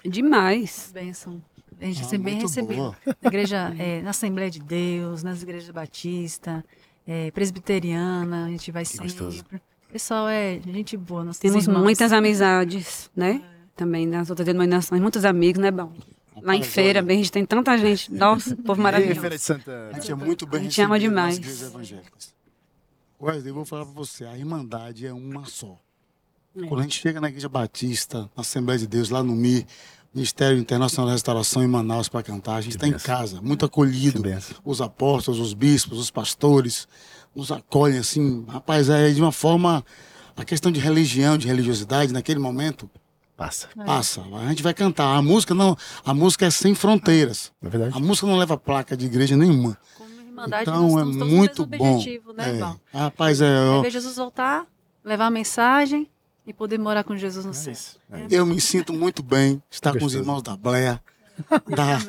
Demais. 0.10 0.92
Bênção. 0.94 1.42
A 1.80 1.86
gente 1.86 2.02
Ah, 2.02 2.06
sempre 2.06 2.32
bem 2.32 2.42
recebido. 2.42 2.76
boa. 2.76 2.96
Na 3.22 3.28
igreja, 3.28 3.74
é, 3.80 4.02
na 4.02 4.12
Assembleia 4.12 4.50
de 4.50 4.60
Deus, 4.62 5.24
nas 5.24 5.42
igrejas 5.44 5.70
batistas, 5.72 6.64
é, 7.06 7.32
presbiteriana, 7.32 8.46
a 8.46 8.50
gente 8.50 8.72
vai 8.72 8.84
gostoso. 8.84 9.38
sempre. 9.38 9.58
O 9.58 9.92
pessoal 9.96 10.28
é 10.28 10.60
gente 10.66 10.96
boa, 10.98 11.24
nós 11.24 11.38
Temos 11.38 11.68
irmãos. 11.68 11.84
muitas 11.84 12.12
amizades, 12.14 13.10
né? 13.16 13.42
Também 13.76 14.06
nas 14.08 14.30
outras 14.30 14.46
denominações, 14.46 15.02
muitos 15.02 15.26
amigos, 15.26 15.62
né, 15.62 15.70
bom? 15.72 15.92
Lá 16.42 16.56
em 16.56 16.64
feira, 16.64 17.02
bem, 17.02 17.16
a 17.20 17.22
gente 17.24 17.32
tem 17.32 17.46
tanta 17.46 17.78
gente. 17.78 18.12
Nossa, 18.14 18.56
povo 18.58 18.82
maravilhoso. 18.82 19.20
Feira 19.22 19.36
de 19.38 19.42
Santana. 19.42 19.90
A 19.92 19.94
gente 20.00 20.12
é 20.12 20.16
muito 20.16 20.46
bem 20.46 20.62
A 20.62 20.64
gente 20.64 20.82
ama 20.82 20.96
recebido 20.96 21.10
demais. 21.10 22.34
Wesley, 23.22 23.50
eu 23.50 23.54
vou 23.56 23.66
falar 23.66 23.86
para 23.86 23.94
você, 23.94 24.26
a 24.26 24.38
Irmandade 24.38 25.08
é 25.08 25.14
uma 25.14 25.46
só. 25.46 25.80
É. 26.58 26.68
Quando 26.68 26.80
a 26.80 26.84
gente 26.84 27.00
chega 27.00 27.20
na 27.22 27.30
Igreja 27.30 27.48
Batista, 27.50 28.30
na 28.36 28.42
Assembleia 28.42 28.80
de 28.80 28.88
Deus, 28.88 29.10
lá 29.10 29.24
no 29.24 29.34
MI, 29.36 29.66
Ministério 30.16 30.58
Internacional 30.58 31.08
da 31.08 31.14
Restauração 31.14 31.62
em 31.62 31.68
Manaus 31.68 32.08
para 32.08 32.24
cantar, 32.24 32.56
a 32.56 32.62
gente 32.62 32.78
está 32.78 32.88
em 32.88 32.94
casa, 32.94 33.42
muito 33.42 33.66
acolhido. 33.66 34.24
Os 34.64 34.80
apóstolos, 34.80 35.42
os 35.42 35.54
bispos, 35.54 36.00
os 36.00 36.10
pastores 36.10 36.88
nos 37.36 37.52
acolhem 37.52 37.98
assim, 38.00 38.46
rapaz, 38.48 38.90
é 38.90 39.10
de 39.12 39.22
uma 39.22 39.34
forma 39.34 39.84
a 40.38 40.46
questão 40.46 40.72
de 40.72 40.80
religião, 40.80 41.38
de 41.38 41.48
religiosidade 41.48 42.14
naquele 42.14 42.40
momento 42.40 42.90
Passa. 43.36 43.68
passa. 43.86 44.22
A 44.42 44.48
gente 44.48 44.64
vai 44.64 44.74
cantar. 44.74 45.14
A 45.18 45.22
música 45.22 45.54
não, 45.54 45.76
a 46.06 46.14
música 46.14 46.46
é 46.46 46.50
sem 46.50 46.74
fronteiras. 46.74 47.52
É 47.62 47.68
verdade? 47.68 47.98
A 47.98 48.00
música 48.00 48.26
não 48.26 48.38
leva 48.38 48.56
placa 48.58 48.96
de 48.96 49.06
igreja 49.08 49.36
nenhuma. 49.36 49.78
Como 49.98 50.10
irmandade, 50.22 50.70
Então 50.70 50.90
nós 50.92 51.02
é 51.02 51.04
muito 51.26 51.68
mesmo 51.68 51.84
bom. 51.86 51.96
objetivo, 51.96 52.32
né, 52.32 52.50
É. 52.52 52.54
irmão? 52.54 52.80
Rapaz, 52.94 53.42
é, 53.42 53.46
É 53.46 53.86
eu, 53.86 53.90
Jesus 53.92 54.16
voltar, 54.16 54.66
levar 55.04 55.26
a 55.26 55.30
mensagem 55.32 56.10
e 56.46 56.54
poder 56.54 56.78
morar 56.80 57.04
com 57.04 57.16
Jesus 57.18 57.46
no 57.46 57.52
É 57.52 57.56
céu. 57.56 57.74
isso. 57.74 58.00
É 58.12 58.28
eu 58.30 58.46
me 58.46 58.60
sinto 58.62 58.94
muito 58.94 59.24
bem 59.24 59.62
estar 59.70 59.92
com 59.92 59.98
os 59.98 60.04
Gostoso. 60.04 60.20
irmãos 60.24 60.42
da 60.42 60.56
Bleia, 60.56 61.02
da. 61.68 62.00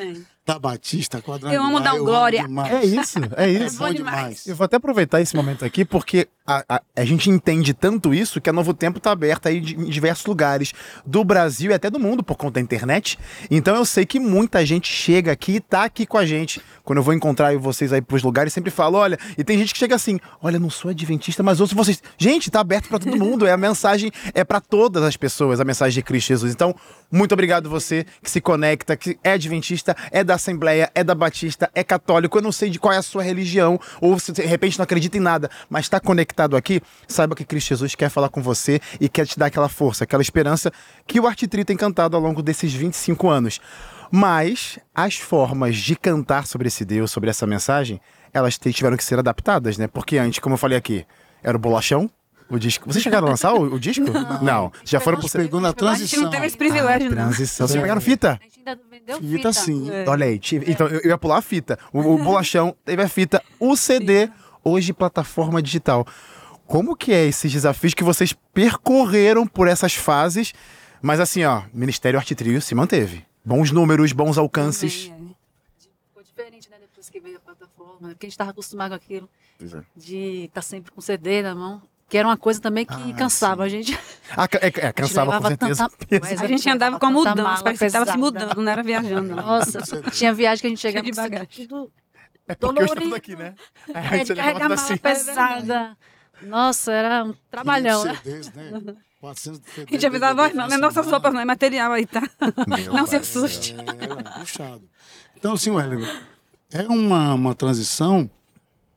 Da 0.46 0.58
Batista, 0.60 1.20
Quadrangular. 1.20 1.54
Eu 1.54 1.62
amo 1.64 1.80
dar 1.80 1.94
um 1.94 2.04
glória. 2.04 2.46
É 2.70 2.84
isso, 2.84 3.18
é 3.36 3.46
É 3.46 3.50
isso. 3.66 3.78
bom 3.78 3.88
bom 3.88 3.92
demais. 3.92 4.46
Eu 4.46 4.54
vou 4.54 4.64
até 4.64 4.76
aproveitar 4.76 5.20
esse 5.20 5.34
momento 5.34 5.64
aqui, 5.64 5.84
porque 5.84 6.28
a, 6.46 6.64
a, 6.76 6.82
a 6.94 7.04
gente 7.04 7.28
entende 7.28 7.74
tanto 7.74 8.14
isso 8.14 8.40
que 8.40 8.48
a 8.48 8.52
Novo 8.52 8.72
Tempo 8.72 8.98
está 8.98 9.10
aberta 9.10 9.48
aí 9.48 9.60
de- 9.60 9.74
em 9.74 9.86
diversos 9.86 10.24
lugares 10.26 10.72
do 11.04 11.24
Brasil 11.24 11.72
e 11.72 11.74
até 11.74 11.90
do 11.90 11.98
mundo 11.98 12.22
por 12.22 12.36
conta 12.36 12.54
da 12.54 12.60
internet. 12.60 13.18
Então 13.50 13.74
eu 13.74 13.84
sei 13.84 14.06
que 14.06 14.20
muita 14.20 14.64
gente 14.64 14.86
chega 14.92 15.32
aqui 15.32 15.56
e 15.56 15.60
tá 15.60 15.82
aqui 15.84 16.06
com 16.06 16.16
a 16.16 16.24
gente. 16.24 16.62
Quando 16.84 16.98
eu 16.98 17.02
vou 17.02 17.12
encontrar 17.12 17.56
vocês 17.58 17.92
aí 17.92 18.00
pros 18.00 18.22
lugares, 18.22 18.52
sempre 18.52 18.70
falo, 18.70 18.96
olha, 18.98 19.18
e 19.36 19.42
tem 19.42 19.58
gente 19.58 19.72
que 19.72 19.78
chega 19.80 19.96
assim, 19.96 20.20
olha, 20.40 20.56
não 20.60 20.70
sou 20.70 20.92
adventista, 20.92 21.42
mas 21.42 21.60
ouço 21.60 21.74
vocês. 21.74 22.00
Gente, 22.16 22.48
tá 22.52 22.60
aberto 22.60 22.88
para 22.88 23.00
todo 23.00 23.16
mundo, 23.16 23.44
é 23.44 23.50
a 23.50 23.56
mensagem 23.56 24.12
é 24.32 24.44
para 24.44 24.60
todas 24.60 25.02
as 25.02 25.16
pessoas, 25.16 25.58
a 25.58 25.64
mensagem 25.64 25.94
de 25.94 26.02
Cristo 26.02 26.28
Jesus. 26.28 26.52
Então, 26.52 26.72
muito 27.10 27.32
obrigado 27.32 27.68
você 27.68 28.06
que 28.22 28.30
se 28.30 28.40
conecta, 28.40 28.96
que 28.96 29.18
é 29.24 29.32
adventista, 29.32 29.96
é 30.12 30.22
da 30.22 30.35
Assembleia, 30.36 30.90
é 30.94 31.02
da 31.02 31.14
Batista, 31.14 31.70
é 31.74 31.82
católico, 31.82 32.38
eu 32.38 32.42
não 32.42 32.52
sei 32.52 32.70
de 32.70 32.78
qual 32.78 32.92
é 32.92 32.98
a 32.98 33.02
sua 33.02 33.22
religião, 33.22 33.78
ou 34.00 34.18
se 34.18 34.32
de 34.32 34.42
repente 34.42 34.78
não 34.78 34.84
acredita 34.84 35.16
em 35.16 35.20
nada, 35.20 35.50
mas 35.68 35.86
está 35.86 36.00
conectado 36.00 36.56
aqui, 36.56 36.80
saiba 37.08 37.34
que 37.34 37.44
Cristo 37.44 37.68
Jesus 37.68 37.94
quer 37.94 38.08
falar 38.08 38.28
com 38.28 38.42
você 38.42 38.80
e 39.00 39.08
quer 39.08 39.26
te 39.26 39.38
dar 39.38 39.46
aquela 39.46 39.68
força, 39.68 40.04
aquela 40.04 40.22
esperança 40.22 40.72
que 41.06 41.18
o 41.20 41.26
Arte 41.26 41.46
Tri 41.46 41.64
tem 41.64 41.76
cantado 41.76 42.16
ao 42.16 42.22
longo 42.22 42.42
desses 42.42 42.72
25 42.72 43.28
anos. 43.28 43.60
Mas 44.10 44.78
as 44.94 45.16
formas 45.16 45.76
de 45.76 45.96
cantar 45.96 46.46
sobre 46.46 46.68
esse 46.68 46.84
Deus, 46.84 47.10
sobre 47.10 47.28
essa 47.28 47.46
mensagem, 47.46 48.00
elas 48.32 48.56
tiveram 48.58 48.96
que 48.96 49.04
ser 49.04 49.18
adaptadas, 49.18 49.78
né? 49.78 49.88
Porque 49.88 50.18
antes, 50.18 50.38
como 50.38 50.54
eu 50.54 50.58
falei 50.58 50.78
aqui, 50.78 51.04
era 51.42 51.56
o 51.56 51.60
bolachão, 51.60 52.10
o 52.48 52.58
disco. 52.58 52.90
Vocês 52.92 53.02
chegaram 53.02 53.26
a 53.26 53.30
lançar 53.30 53.52
o, 53.54 53.74
o 53.74 53.78
disco? 53.80 54.04
Não. 54.42 54.72
Já 54.84 55.00
foram 55.00 55.18
pro. 55.18 55.28
Pegou 55.30 55.60
na 55.60 55.68
A 55.68 55.70
gente 55.70 55.78
transição. 55.78 56.22
não 56.22 56.30
teve 56.30 56.46
esse 56.46 56.56
privilégio, 56.56 57.08
não. 57.10 57.16
Transição. 57.16 57.66
Vocês 57.68 57.80
pegaram 57.80 58.00
fita? 58.00 58.38
A 58.40 58.44
gente 58.44 58.58
ainda 58.58 58.76
não 58.82 58.90
vendeu 58.90 59.16
Fita 59.20 59.36
fita. 59.36 59.52
sim. 59.52 59.90
É. 59.90 60.08
Olha 60.08 60.26
aí, 60.26 60.38
tive- 60.38 60.70
então 60.70 60.86
eu 60.88 61.08
ia 61.10 61.18
pular 61.18 61.38
a 61.38 61.42
fita. 61.42 61.78
O, 61.92 62.00
o 62.00 62.18
bolachão 62.22 62.74
teve 62.84 63.02
a 63.02 63.08
fita, 63.08 63.42
o 63.58 63.76
CD, 63.76 64.30
hoje 64.64 64.92
plataforma 64.92 65.60
digital. 65.62 66.06
Como 66.66 66.96
que 66.96 67.12
é 67.12 67.24
esses 67.26 67.52
desafios 67.52 67.94
que 67.94 68.02
vocês 68.02 68.32
percorreram 68.52 69.46
por 69.46 69.68
essas 69.68 69.94
fases? 69.94 70.52
Mas 71.00 71.20
assim, 71.20 71.44
ó, 71.44 71.62
Ministério 71.72 72.18
Arte 72.18 72.34
Trio 72.34 72.60
se 72.60 72.74
manteve. 72.74 73.24
Bons 73.44 73.70
números, 73.70 74.10
bons 74.12 74.36
alcances. 74.38 75.04
Também, 75.06 75.36
Ficou 75.78 76.22
diferente, 76.24 76.68
né, 76.70 76.76
depois 76.80 77.08
que 77.08 77.20
veio 77.20 77.36
a 77.36 77.40
plataforma. 77.40 78.08
Porque 78.08 78.26
a 78.26 78.28
gente 78.28 78.32
estava 78.32 78.50
acostumado 78.50 78.90
com 78.90 78.96
aquilo 78.96 79.28
de 79.96 80.44
estar 80.46 80.62
sempre 80.62 80.90
com 80.90 81.00
CD 81.00 81.42
na 81.42 81.54
mão. 81.54 81.80
Que 82.08 82.16
era 82.18 82.28
uma 82.28 82.36
coisa 82.36 82.60
também 82.60 82.84
que 82.86 82.92
Ah, 82.94 83.14
cansava 83.16 83.64
a 83.64 83.68
gente. 83.68 83.98
Ah, 84.36 84.46
é, 84.60 84.66
é, 84.66 84.92
cansava 84.92 85.26
com 85.32 85.36
levava 85.48 85.48
certeza. 85.48 85.88
tanta- 85.88 86.06
é. 86.16 86.20
Mas 86.20 86.42
A 86.42 86.46
gente 86.46 86.70
andava 86.70 86.98
com 87.00 87.06
tanta 87.24 87.42
mudança, 87.42 87.64
parecia 87.64 87.78
que 87.78 87.84
estava 87.96 88.12
se 88.12 88.16
mudando, 88.18 88.62
não 88.62 88.70
era 88.72 88.82
viajando. 88.82 89.34
não. 89.34 89.44
Nossa, 89.44 89.80
tinha 90.12 90.32
viagem 90.32 90.60
que 90.60 90.66
a 90.66 90.70
gente 90.70 90.80
chegava 90.80 91.04
de 91.04 91.10
com 91.10 91.16
bagagem. 91.16 91.46
tudo 91.66 91.90
É 92.46 92.54
porque 92.54 92.64
eu 92.64 92.84
estou 92.84 92.86
dolorido. 92.94 93.14
aqui, 93.16 93.34
né? 93.34 93.54
É, 93.92 93.98
Aí 93.98 94.24
de 94.24 94.34
carregar 94.36 94.70
assim. 94.72 94.96
pesada. 94.96 95.96
Nossa, 96.42 96.92
era 96.92 97.24
um 97.24 97.34
trabalhão. 97.50 98.04
né? 98.04 98.16
500 98.22 98.46
CDs, 98.46 98.52
né? 98.54 98.94
400 99.20 99.60
CDs. 99.72 99.86
A 99.88 99.90
gente 99.92 100.06
avisa 100.06 100.26
a 100.28 100.34
voz, 100.34 100.54
não, 100.54 100.68
não 100.68 100.74
é 100.74 100.78
nossas 100.78 101.06
roupas, 101.10 101.32
não, 101.34 101.40
é 101.40 101.44
material 101.44 101.90
aí, 101.90 102.06
tá? 102.06 102.22
Meu 102.68 102.92
Não 102.92 103.06
se 103.06 103.16
assuste. 103.16 103.74
É, 103.74 104.38
puxado. 104.40 104.82
Então, 105.36 105.54
assim, 105.54 105.70
Wellington, 105.70 106.06
é 106.72 106.82
uma, 106.82 107.34
uma 107.34 107.54
transição 107.54 108.30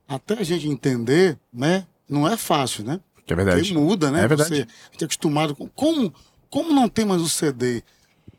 até 0.07 0.35
a 0.35 0.43
gente 0.43 0.67
entender, 0.67 1.39
né? 1.51 1.87
Não 2.09 2.27
é 2.27 2.35
fácil, 2.35 2.83
né? 2.83 2.99
Que 3.25 3.33
é 3.33 3.35
Porque 3.35 3.45
verdade. 3.51 3.73
muda, 3.73 4.09
né? 4.11 4.23
É 4.23 4.27
verdade. 4.27 4.49
Você, 4.49 4.61
a 4.61 4.91
gente 4.91 5.01
é 5.01 5.05
acostumado 5.05 5.55
com. 5.55 5.67
Como, 5.69 6.13
como 6.49 6.73
não 6.73 6.89
tem 6.89 7.05
mais 7.05 7.21
o 7.21 7.29
CD? 7.29 7.83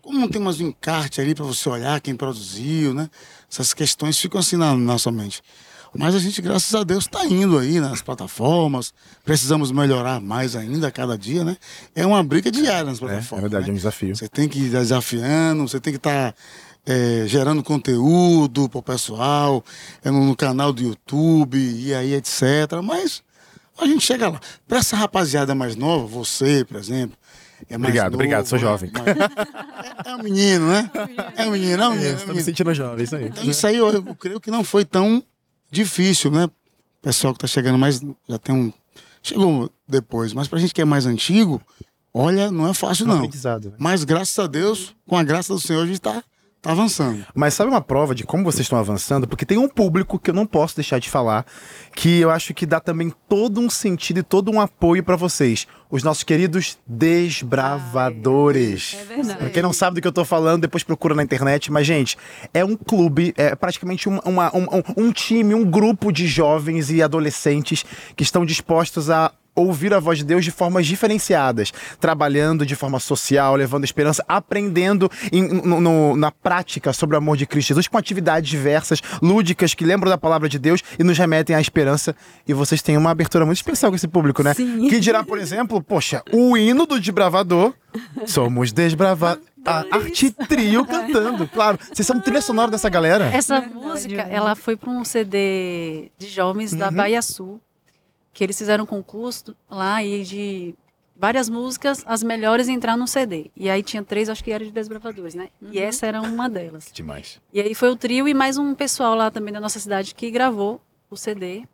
Como 0.03 0.19
não 0.19 0.29
tem 0.29 0.41
mais 0.41 0.59
o 0.59 0.63
encarte 0.65 1.21
ali 1.21 1.35
para 1.35 1.45
você 1.45 1.69
olhar 1.69 2.01
quem 2.01 2.17
produziu, 2.17 2.93
né? 2.95 3.09
Essas 3.51 3.73
questões 3.73 4.19
ficam 4.19 4.41
assim 4.41 4.57
na 4.57 4.75
nossa 4.75 5.13
mente. 5.13 5.43
Mas 5.97 6.15
a 6.15 6.19
gente, 6.21 6.41
graças 6.41 6.73
a 6.75 6.85
Deus, 6.85 7.05
está 7.05 7.25
indo 7.27 7.59
aí 7.59 7.81
nas 7.81 8.01
plataformas. 8.01 8.95
Precisamos 9.25 9.71
melhorar 9.73 10.21
mais 10.21 10.55
ainda 10.57 10.87
a 10.87 10.91
cada 10.91 11.19
dia, 11.19 11.45
né? 11.45 11.57
É 11.95 12.07
uma 12.07 12.23
briga 12.23 12.51
diária 12.51 12.85
nas 12.85 12.99
É, 12.99 13.01
plataformas. 13.01 13.39
é 13.39 13.49
verdade, 13.49 13.65
é 13.65 13.67
né? 13.69 13.73
um 13.73 13.77
desafio. 13.77 14.15
Você 14.17 14.29
tem 14.29 14.49
que 14.49 14.59
ir 14.61 14.71
desafiando, 14.71 15.67
você 15.69 15.81
tem 15.81 15.93
que 15.93 15.97
estar 15.99 16.35
gerando 17.27 17.63
conteúdo 17.63 18.69
para 18.69 18.79
o 18.79 18.83
pessoal, 18.83 19.63
é 20.03 20.11
no, 20.11 20.25
no 20.25 20.35
canal 20.37 20.73
do 20.73 20.83
YouTube 20.83 21.59
e 21.59 21.93
aí 21.95 22.15
etc. 22.15 22.43
Mas 22.83 23.23
a 23.81 23.87
gente 23.87 24.05
chega 24.05 24.29
lá. 24.29 24.41
Para 24.67 24.79
essa 24.79 24.97
rapaziada 24.97 25.55
mais 25.55 25.77
nova, 25.77 26.07
você, 26.07 26.65
por 26.65 26.77
exemplo. 26.77 27.17
É 27.69 27.77
Obrigado, 27.77 28.13
novo, 28.13 28.17
obrigado, 28.17 28.47
sou 28.47 28.59
né? 28.59 28.65
jovem. 28.65 28.91
É, 30.05 30.11
é 30.11 30.17
um 30.17 30.23
menino, 30.23 30.67
né? 30.67 30.91
É 31.37 31.47
um 31.47 31.51
menino, 31.51 31.83
é 31.83 31.89
um 31.89 31.91
menino. 31.93 32.11
é 32.11 32.15
Estou 32.15 32.35
me 32.35 32.43
sentindo 32.43 32.73
jovem, 32.73 33.05
isso 33.05 33.17
aí. 33.17 33.27
Então, 33.27 33.45
isso 33.45 33.67
aí 33.67 33.77
eu, 33.77 33.93
eu 33.93 34.15
creio 34.15 34.41
que 34.41 34.51
não 34.51 34.65
foi 34.65 34.85
tão 34.85 35.23
difícil, 35.71 36.31
né? 36.31 36.47
O 36.47 36.51
pessoal 37.03 37.35
que 37.35 37.39
está 37.39 37.47
chegando 37.47 37.79
mais. 37.79 38.01
Já 38.29 38.39
tem 38.39 38.55
um. 38.55 38.73
Chegou 39.23 39.71
depois, 39.87 40.33
mas 40.33 40.49
pra 40.49 40.59
gente 40.59 40.73
que 40.73 40.81
é 40.81 40.85
mais 40.85 41.05
antigo, 41.05 41.61
olha, 42.15 42.51
não 42.51 42.67
é 42.69 42.73
fácil, 42.73 43.07
não. 43.07 43.17
aprendizado, 43.17 43.71
né? 43.71 43.77
Mas 43.79 44.05
graças 44.05 44.39
a 44.39 44.47
Deus, 44.47 44.95
com 45.07 45.17
a 45.17 45.23
graça 45.23 45.53
do 45.53 45.61
Senhor, 45.61 45.83
a 45.83 45.87
gente 45.87 46.01
tá, 46.01 46.25
tá 46.63 46.73
avançando. 46.73 47.25
Mas 47.35 47.55
sabe 47.55 47.71
uma 47.71 47.81
prova 47.81 48.15
de 48.15 48.25
como 48.25 48.45
vocês 48.45 48.67
estão 48.67 48.79
avançando? 48.79 49.27
Porque 49.27 49.47
tem 49.47 49.59
um 49.59 49.69
público 49.69 50.19
que 50.19 50.31
eu 50.31 50.35
não 50.35 50.47
posso 50.47 50.77
deixar 50.77 50.99
de 50.99 51.09
falar, 51.09 51.47
que 51.95 52.21
eu 52.21 52.31
acho 52.31 52.53
que 52.53 52.67
dá 52.67 52.81
também 52.81 53.13
todo 53.29 53.61
um 53.61 53.71
sentido 53.71 54.21
e 54.21 54.23
todo 54.23 54.51
um 54.51 54.61
apoio 54.61 55.03
pra 55.03 55.17
vocês. 55.17 55.67
Os 55.91 56.03
nossos 56.03 56.23
queridos 56.23 56.79
desbravadores. 56.87 58.97
É 59.01 59.05
verdade. 59.05 59.39
Pra 59.39 59.51
quem 59.51 59.63
não 59.63 59.73
sabe 59.73 59.97
do 59.97 60.03
que 60.03 60.09
eu 60.09 60.13
tô 60.13 60.25
falando, 60.25 60.63
depois 60.63 60.85
procura 60.85 61.15
na 61.15 61.23
internet. 61.23 61.71
Mas, 61.73 61.87
gente, 61.87 62.17
é 62.55 62.65
um 62.65 62.77
clube, 62.77 63.35
é 63.37 63.55
praticamente 63.55 64.09
uma- 64.09 64.23
uma- 64.25 64.57
um, 64.57 64.65
um- 64.65 65.07
um 65.07 65.13
time, 65.13 65.55
um 65.55 65.65
grupo 65.65 66.13
de 66.13 66.27
jovens 66.27 66.91
e 66.91 67.03
adolescentes 67.03 67.85
que 68.17 68.23
estão 68.23 68.45
dispostos 68.45 69.11
a 69.11 69.33
ouvir 69.61 69.93
a 69.95 70.01
voz 70.01 70.19
de 70.19 70.25
Deus 70.25 70.45
de 70.45 70.51
formas 70.51 70.87
diferenciadas, 70.87 71.73
trabalhando 71.99 72.65
de 72.67 72.75
forma 72.75 72.99
social, 72.99 73.55
levando 73.57 73.85
esperança, 73.85 74.25
aprendendo 74.29 75.11
em- 75.33 75.43
no- 75.63 75.81
no- 75.81 76.17
na 76.17 76.31
prática 76.31 76.93
sobre 76.93 77.17
o 77.17 77.19
amor 77.19 77.37
de 77.37 77.47
Cristo 77.47 77.69
Jesus, 77.69 77.89
com 77.89 77.97
atividades 77.99 78.49
diversas, 78.51 79.01
lúdicas, 79.23 79.75
que 79.75 79.85
lembram 79.85 80.11
da 80.11 80.19
palavra 80.19 80.49
de 80.49 80.59
Deus 80.59 80.83
e 80.99 81.05
nos 81.05 81.17
remetem 81.19 81.55
à 81.57 81.61
esperança. 81.61 82.15
E 82.47 82.53
vocês 82.55 82.83
têm 82.83 82.97
uma 82.97 83.11
abertura 83.11 83.45
muito 83.47 83.59
especial 83.59 83.91
com 83.93 83.97
esse 83.97 84.09
público, 84.09 84.43
né? 84.43 84.55
Sim. 84.55 84.89
Que 84.89 84.99
dirá, 85.01 85.23
por 85.23 85.39
exemplo, 85.39 85.83
poxa, 85.83 86.23
o 86.33 86.57
hino 86.57 86.87
do 86.87 86.99
desbravador, 86.99 87.73
somos 88.27 88.73
desbravadores. 88.73 89.49
A 89.63 89.85
arte 89.93 90.31
trio 90.49 90.87
cantando, 90.87 91.47
claro. 91.47 91.79
Vocês 91.93 92.07
são 92.07 92.19
trilha 92.19 92.41
sonora 92.41 92.71
dessa 92.71 92.89
galera. 92.89 93.27
Essa 93.27 93.61
música, 93.61 94.23
ela 94.23 94.55
foi 94.55 94.75
para 94.75 94.89
um 94.89 95.05
CD 95.05 96.11
de 96.19 96.29
jovens 96.29 96.73
da 96.73 96.91
Bahia 96.91 97.21
Sul, 97.21 97.61
que 98.33 98.45
eles 98.45 98.57
fizeram 98.57 98.85
um 98.85 98.87
concurso 98.87 99.57
lá 99.69 100.03
e 100.05 100.23
de 100.25 100.75
várias 101.17 101.51
músicas, 101.51 102.03
as 102.07 102.23
melhores 102.23 102.69
entrar 102.69 102.97
no 102.97 103.07
CD. 103.07 103.51
E 103.55 103.69
aí 103.69 103.83
tinha 103.83 104.03
três, 104.03 104.29
acho 104.29 104.43
que 104.43 104.51
eram 104.51 104.65
de 104.65 104.73
desbravadores, 104.73 105.35
né? 105.35 105.49
E 105.71 105.79
essa 105.79 106.07
era 106.07 106.23
uma 106.23 106.49
delas. 106.49 106.91
Demais. 106.93 107.41
E 107.53 107.61
aí 107.61 107.75
foi 107.75 107.91
o 107.91 107.97
trio 107.97 108.27
e 108.27 108.33
mais 108.33 108.57
um 108.57 108.75
pessoal 108.75 109.15
lá 109.15 109.31
também 109.31 109.53
da 109.53 109.61
nossa 109.61 109.79
cidade 109.79 110.15
que 110.15 110.31
gravou 110.31 110.81
o 111.11 111.17
CD. 111.17 111.65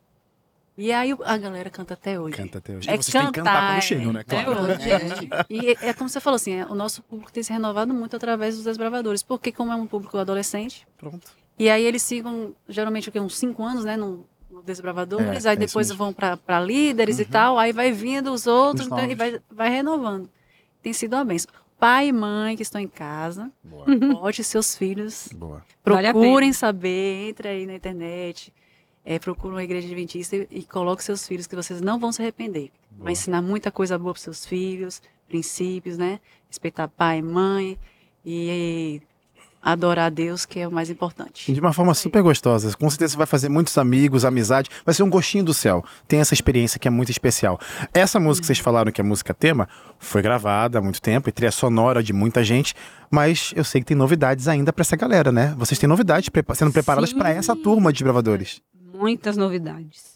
E 0.78 0.92
aí 0.92 1.16
a 1.24 1.38
galera 1.38 1.70
canta 1.70 1.94
até 1.94 2.20
hoje. 2.20 2.36
Canta 2.36 2.58
até 2.58 2.74
hoje. 2.76 2.90
É 2.90 2.94
E 2.94 2.96
vocês 3.02 3.06
têm 3.12 3.26
que 3.26 3.32
cantar 3.32 3.44
cantar, 3.52 3.68
quando 3.70 3.78
é. 3.78 3.80
chegam, 3.80 4.12
né? 4.12 4.20
Até 4.20 4.44
Claro. 4.44 4.60
hoje, 4.62 4.90
é. 4.92 5.46
E 5.48 5.68
é, 5.70 5.88
é 5.90 5.92
como 5.94 6.10
você 6.10 6.20
falou 6.20 6.36
assim, 6.36 6.54
é, 6.54 6.66
o 6.66 6.74
nosso 6.74 7.02
público 7.02 7.32
tem 7.32 7.42
se 7.42 7.52
renovado 7.52 7.94
muito 7.94 8.14
através 8.16 8.56
dos 8.56 8.64
desbravadores, 8.64 9.22
porque 9.22 9.52
como 9.52 9.72
é 9.72 9.76
um 9.76 9.86
público 9.86 10.18
adolescente, 10.18 10.86
Pronto. 10.98 11.30
e 11.58 11.70
aí 11.70 11.82
eles 11.84 12.06
ficam, 12.06 12.54
geralmente, 12.68 13.08
o 13.08 13.12
quê? 13.12 13.18
uns 13.20 13.38
cinco 13.38 13.62
anos, 13.62 13.84
né, 13.86 13.96
no 13.96 14.26
Desbravadores, 14.66 15.44
É, 15.44 15.50
aí 15.50 15.56
é 15.56 15.58
depois 15.58 15.90
vão 15.90 16.12
para 16.12 16.60
líderes 16.60 17.18
e 17.18 17.24
tal, 17.24 17.58
aí 17.58 17.72
vai 17.72 17.92
vindo 17.92 18.32
os 18.32 18.46
outros, 18.46 18.86
Os 18.86 18.92
então, 18.92 19.10
e 19.10 19.14
vai, 19.14 19.40
vai 19.50 19.70
renovando. 19.70 20.28
Tem 20.82 20.92
sido 20.92 21.14
uma 21.14 21.24
benção. 21.24 21.50
Pai 21.78 22.08
e 22.08 22.12
mãe 22.12 22.56
que 22.56 22.62
estão 22.62 22.80
em 22.80 22.88
casa, 22.88 23.50
Boa. 23.62 23.84
bote 24.14 24.42
seus 24.42 24.76
filhos, 24.76 25.28
Boa. 25.34 25.62
Vale 25.84 26.10
procurem 26.10 26.48
pena. 26.48 26.52
saber, 26.54 27.28
entre 27.28 27.48
aí 27.48 27.66
na 27.66 27.74
internet, 27.74 28.52
é, 29.04 29.18
procura 29.18 29.54
uma 29.54 29.62
igreja 29.62 29.86
adventista 29.86 30.36
e, 30.36 30.48
e 30.50 30.62
coloque 30.64 31.04
seus 31.04 31.26
filhos, 31.26 31.46
que 31.46 31.54
vocês 31.54 31.80
não 31.80 31.98
vão 31.98 32.10
se 32.12 32.22
arrepender. 32.22 32.70
Boa. 32.90 33.04
Vai 33.04 33.12
ensinar 33.12 33.42
muita 33.42 33.70
coisa 33.70 33.98
boa 33.98 34.14
para 34.14 34.22
seus 34.22 34.46
filhos, 34.46 35.02
princípios, 35.28 35.98
né? 35.98 36.18
Respeitar 36.48 36.88
pai 36.88 37.18
e 37.18 37.22
mãe 37.22 37.78
e 38.24 39.02
adorar 39.66 40.06
a 40.06 40.10
Deus, 40.10 40.46
que 40.46 40.60
é 40.60 40.68
o 40.68 40.70
mais 40.70 40.88
importante. 40.88 41.52
De 41.52 41.58
uma 41.58 41.72
forma 41.72 41.92
super 41.92 42.22
gostosa. 42.22 42.72
Com 42.76 42.88
certeza 42.88 43.12
você 43.12 43.18
vai 43.18 43.26
fazer 43.26 43.48
muitos 43.48 43.76
amigos, 43.76 44.24
amizade. 44.24 44.70
Vai 44.84 44.94
ser 44.94 45.02
um 45.02 45.10
gostinho 45.10 45.42
do 45.42 45.52
céu. 45.52 45.84
Tem 46.06 46.20
essa 46.20 46.34
experiência 46.34 46.78
que 46.78 46.86
é 46.86 46.90
muito 46.90 47.10
especial. 47.10 47.58
Essa 47.92 48.20
música 48.20 48.42
que 48.42 48.46
vocês 48.46 48.60
falaram 48.60 48.92
que 48.92 49.00
é 49.00 49.04
música 49.04 49.34
tema 49.34 49.68
foi 49.98 50.22
gravada 50.22 50.78
há 50.78 50.80
muito 50.82 51.02
tempo 51.02 51.28
e 51.28 51.32
trilha 51.32 51.50
sonora 51.50 52.00
de 52.00 52.12
muita 52.12 52.44
gente. 52.44 52.76
Mas 53.10 53.52
eu 53.56 53.64
sei 53.64 53.80
que 53.80 53.88
tem 53.88 53.96
novidades 53.96 54.46
ainda 54.46 54.72
pra 54.72 54.82
essa 54.82 54.94
galera, 54.94 55.32
né? 55.32 55.52
Vocês 55.58 55.80
têm 55.80 55.88
novidades 55.88 56.30
sendo 56.54 56.70
preparadas 56.70 57.12
pra 57.12 57.30
essa 57.30 57.56
turma 57.56 57.92
de 57.92 58.04
bravadores. 58.04 58.62
Muitas 58.94 59.36
novidades. 59.36 60.15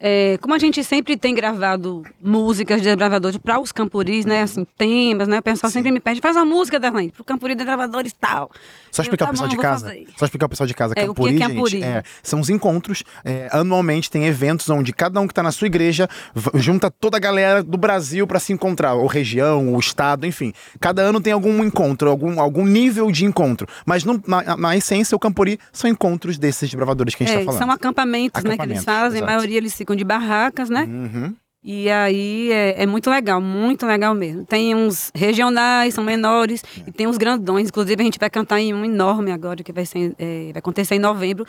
É, 0.00 0.38
como 0.40 0.54
a 0.54 0.58
gente 0.58 0.84
sempre 0.84 1.16
tem 1.16 1.34
gravado 1.34 2.04
músicas 2.22 2.80
de 2.80 2.86
desbravadores 2.86 3.36
para 3.36 3.58
os 3.60 3.72
campuris, 3.72 4.24
né? 4.24 4.42
Assim, 4.42 4.64
temas, 4.76 5.26
né? 5.26 5.40
O 5.40 5.42
pessoal 5.42 5.70
sempre 5.72 5.90
me 5.90 5.98
pede, 5.98 6.20
faz 6.20 6.36
uma 6.36 6.44
música, 6.44 6.78
Darlene, 6.78 7.10
pro 7.10 7.24
campuri 7.24 7.54
de 7.54 7.58
desbravadores 7.58 8.12
e 8.12 8.14
tal. 8.14 8.48
Só 8.92 9.02
explicar 9.02 9.26
tá 9.26 9.32
pro 9.32 9.40
pessoal 9.42 9.48
de 9.50 9.56
casa. 9.56 9.86
fazer. 9.88 10.06
Só 10.16 10.24
explicar 10.24 10.46
pro 10.46 10.50
pessoal 10.50 10.66
de 10.68 10.74
casa. 10.74 10.94
É, 10.96 11.02
o 11.10 11.14
que 11.14 11.22
é 11.22 11.24
Campuri, 11.32 11.38
Campuri? 11.38 11.70
gente, 11.72 11.84
é, 11.84 12.02
são 12.22 12.38
os 12.40 12.48
encontros. 12.48 13.02
é, 13.24 13.48
anualmente 13.50 14.08
tem 14.10 14.24
eventos 14.26 14.68
onde 14.70 14.92
cada 14.92 15.20
um 15.20 15.26
que 15.26 15.34
tá 15.34 15.42
na 15.42 15.50
sua 15.50 15.66
igreja 15.66 16.08
junta 16.54 16.90
toda 16.90 17.16
a 17.16 17.20
galera 17.20 17.62
do 17.62 17.76
Brasil 17.76 18.24
pra 18.26 18.38
se 18.38 18.52
encontrar, 18.52 18.94
ou 18.94 19.06
região, 19.06 19.72
ou 19.72 19.80
estado, 19.80 20.26
enfim. 20.26 20.52
Cada 20.80 21.02
ano 21.02 21.20
tem 21.20 21.32
algum 21.32 21.64
encontro, 21.64 22.08
algum, 22.08 22.40
algum 22.40 22.64
nível 22.64 23.10
de 23.10 23.24
encontro. 23.24 23.66
Mas 23.84 24.04
no- 24.04 24.22
na, 24.26 24.56
na 24.56 24.76
essência, 24.76 25.16
o 25.16 25.18
Campuri 25.18 25.58
são 25.72 25.90
encontros 25.90 26.38
desses 26.38 26.72
bravadores 26.72 27.14
que 27.16 27.24
a 27.24 27.26
gente 27.26 27.34
É, 27.36 27.38
tá 27.40 27.44
falando. 27.46 27.58
são 27.58 27.70
acampamentos, 27.72 28.42
né, 28.44 28.50
que 28.50 28.54
Acampamentos, 28.54 28.76
eles 28.76 28.84
fazem. 28.84 29.18
exato. 29.18 29.24
A 29.32 29.34
maioria 29.34 29.56
eles 29.58 29.74
ficam 29.88 29.96
de 29.96 30.04
barracas, 30.04 30.68
né? 30.68 30.84
Uhum. 30.84 31.34
E 31.64 31.90
aí 31.90 32.52
é, 32.52 32.82
é 32.82 32.86
muito 32.86 33.10
legal, 33.10 33.40
muito 33.40 33.86
legal 33.86 34.14
mesmo. 34.14 34.44
Tem 34.44 34.74
uns 34.74 35.10
regionais, 35.14 35.94
são 35.94 36.04
menores, 36.04 36.62
e 36.86 36.92
tem 36.92 37.06
uns 37.06 37.16
grandões. 37.16 37.68
Inclusive, 37.68 38.00
a 38.00 38.04
gente 38.04 38.18
vai 38.18 38.30
cantar 38.30 38.60
em 38.60 38.72
um 38.74 38.84
enorme 38.84 39.32
agora, 39.32 39.62
que 39.62 39.72
vai, 39.72 39.84
ser, 39.84 40.14
é, 40.18 40.50
vai 40.52 40.58
acontecer 40.58 40.94
em 40.94 40.98
novembro. 40.98 41.44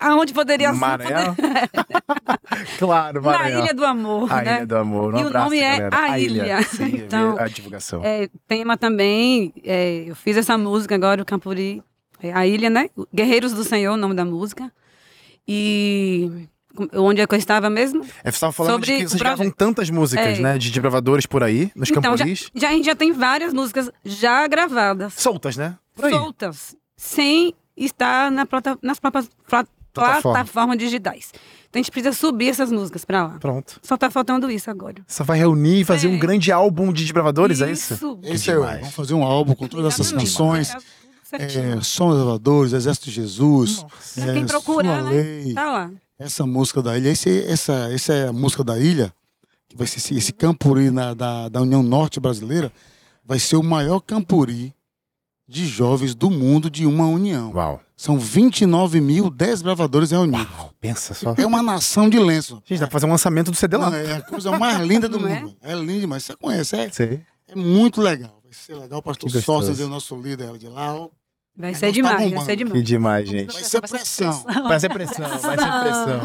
Aonde 0.00 0.32
poderia 0.32 0.72
ser? 0.72 0.80
Maranhão? 0.80 1.36
claro, 2.78 3.20
Na 3.22 3.30
Maranhão. 3.30 3.64
Ilha 3.64 3.74
do 3.74 3.84
Amor, 3.84 4.32
A 4.32 4.42
né? 4.42 4.56
Ilha 4.56 4.66
do 4.66 4.76
Amor. 4.76 5.14
Um 5.14 5.18
E 5.18 5.24
o 5.24 5.26
abraço, 5.26 5.44
nome 5.44 5.60
é. 5.60 5.88
A 5.92 6.18
Ilha. 6.18 6.62
Sim, 6.66 6.96
Então, 7.04 7.36
a 7.38 7.46
divulgação. 7.46 8.00
É, 8.02 8.28
tema 8.48 8.76
também, 8.76 9.52
é, 9.64 10.04
eu 10.06 10.16
fiz 10.16 10.36
essa 10.36 10.56
música 10.58 10.94
agora, 10.94 11.22
o 11.22 11.26
Campuri, 11.26 11.82
é, 12.20 12.32
a 12.32 12.46
ilha, 12.46 12.70
né? 12.70 12.88
Guerreiros 13.14 13.52
do 13.52 13.62
Senhor, 13.64 13.94
o 13.94 13.96
nome 13.96 14.14
da 14.14 14.24
música. 14.24 14.72
E 15.46 16.48
onde 16.94 17.20
é 17.20 17.26
que 17.26 17.34
eu 17.34 17.38
estava 17.38 17.68
mesmo? 17.70 18.04
É, 18.24 18.30
você 18.30 18.36
estava 18.36 18.52
falando 18.52 18.80
de 18.80 18.86
sobre 18.86 18.98
que 18.98 19.04
o 19.04 19.08
vocês 19.08 19.20
gravam 19.20 19.50
tantas 19.50 19.90
músicas, 19.90 20.38
É. 20.38 20.40
né? 20.40 20.58
De 20.58 20.70
desbravadores 20.70 21.26
por 21.26 21.42
aí, 21.42 21.70
nos 21.74 21.90
então, 21.90 22.02
já, 22.02 22.10
campuris. 22.24 22.50
já, 22.54 22.68
a 22.68 22.72
gente 22.72 22.84
já 22.86 22.94
tem 22.94 23.12
várias 23.12 23.52
músicas 23.52 23.90
já 24.04 24.46
gravadas, 24.46 25.14
Soltas, 25.14 25.56
né? 25.56 25.76
Por 25.94 26.06
aí. 26.06 26.10
soltas, 26.12 26.76
sem 26.96 27.54
estar 27.76 28.30
na 28.30 28.46
plata, 28.46 28.78
nas 28.82 28.98
pla- 28.98 29.10
Plataforma. 29.92 30.22
plataformas 30.22 30.78
digitais. 30.78 31.32
Então 31.68 31.80
a 31.80 31.82
gente 31.82 31.90
precisa 31.90 32.14
subir 32.14 32.48
essas 32.48 32.70
músicas 32.72 33.04
pra 33.04 33.24
lá. 33.24 33.38
Pronto. 33.38 33.78
Só 33.82 33.96
tá 33.96 34.10
faltando 34.10 34.50
isso 34.50 34.70
agora. 34.70 35.02
Só 35.06 35.22
vai 35.24 35.38
reunir 35.38 35.80
e 35.80 35.84
fazer 35.84 36.06
É. 36.06 36.10
um 36.10 36.18
grande 36.18 36.50
álbum 36.52 36.92
de 36.92 37.02
desbravadores, 37.02 37.60
é 37.60 37.70
isso? 37.70 38.18
Esse 38.22 38.50
é, 38.50 38.54
vamos 38.56 38.94
fazer 38.94 39.14
um 39.14 39.22
álbum 39.22 39.54
com 39.54 39.66
todas 39.68 39.92
essas 39.94 40.12
canções. 40.12 40.68
Tá. 40.70 40.78
É, 41.38 41.80
Som 41.80 42.10
dos 42.10 42.16
Elevadores, 42.20 42.72
Exército 42.74 43.06
de 43.06 43.12
Jesus. 43.12 43.82
Nossa. 43.82 44.20
Pra 44.20 44.32
quem 44.34 44.42
é, 44.42 44.46
procurar, 44.46 45.00
Sua 45.00 45.10
né? 45.10 45.22
Lei, 45.22 45.54
Tá 45.54 45.70
lá. 45.72 45.90
Essa 46.22 46.46
música 46.46 46.82
da 46.82 46.96
ilha, 46.96 47.08
esse, 47.10 47.44
essa, 47.46 47.72
essa 47.92 48.12
é 48.12 48.28
a 48.28 48.32
música 48.32 48.62
da 48.64 48.78
ilha, 48.78 49.12
que 49.68 49.76
vai 49.76 49.86
ser 49.86 49.98
esse, 49.98 50.14
esse 50.16 50.32
campuri 50.32 50.90
na- 50.90 51.14
da, 51.14 51.48
da 51.48 51.60
União 51.62 51.82
Norte 51.82 52.20
Brasileira, 52.20 52.72
vai 53.24 53.38
ser 53.38 53.56
o 53.56 53.62
maior 53.62 54.00
campuri 54.00 54.74
de 55.48 55.66
jovens 55.66 56.14
do 56.14 56.30
mundo 56.30 56.70
de 56.70 56.86
uma 56.86 57.06
união. 57.06 57.52
Uau. 57.52 57.80
São 57.96 58.18
29 58.18 59.00
mil 59.00 59.30
desbravadores 59.30 60.10
reunidos. 60.10 60.46
Uau, 60.58 60.72
pensa 60.80 61.14
só. 61.14 61.34
É 61.36 61.46
uma 61.46 61.62
nação 61.62 62.08
de 62.08 62.18
lenço. 62.18 62.62
Gente, 62.64 62.80
dá 62.80 62.86
pra 62.86 62.92
fazer 62.92 63.06
um 63.06 63.10
lançamento 63.10 63.50
do 63.50 63.56
CD 63.56 63.76
lá. 63.76 63.90
Não, 63.90 63.96
é 63.96 64.16
a 64.16 64.22
coisa 64.22 64.56
mais 64.58 64.80
linda 64.80 65.08
do 65.08 65.18
Não 65.20 65.28
é? 65.28 65.40
mundo. 65.40 65.56
É 65.62 65.74
lindo 65.74 66.00
demais. 66.00 66.24
Você 66.24 66.36
conhece, 66.36 66.74
é, 66.76 66.90
Sei. 66.90 67.20
é 67.48 67.54
muito 67.54 68.00
legal. 68.00 68.40
Vai 68.42 68.52
ser 68.52 68.74
legal. 68.74 68.98
O 68.98 69.02
pastor 69.02 69.30
é 69.30 69.84
o 69.84 69.88
nosso 69.88 70.16
líder 70.16 70.56
de 70.58 70.68
lá. 70.68 70.96
Vai 71.54 71.74
ser 71.74 71.86
tá 71.86 71.92
demais, 71.92 72.16
vai 72.16 72.28
bombando. 72.30 72.46
ser 72.46 72.56
Que 72.56 72.64
demais. 72.64 72.84
demais, 72.86 73.28
gente. 73.28 73.52
Vai 73.52 73.62
ser 73.62 73.80
pressão. 73.82 74.44
Vai 74.66 74.80
ser 74.80 74.88
pressão, 74.88 75.28
vai 75.28 75.38
ser 75.38 75.56
pressão. 75.56 76.20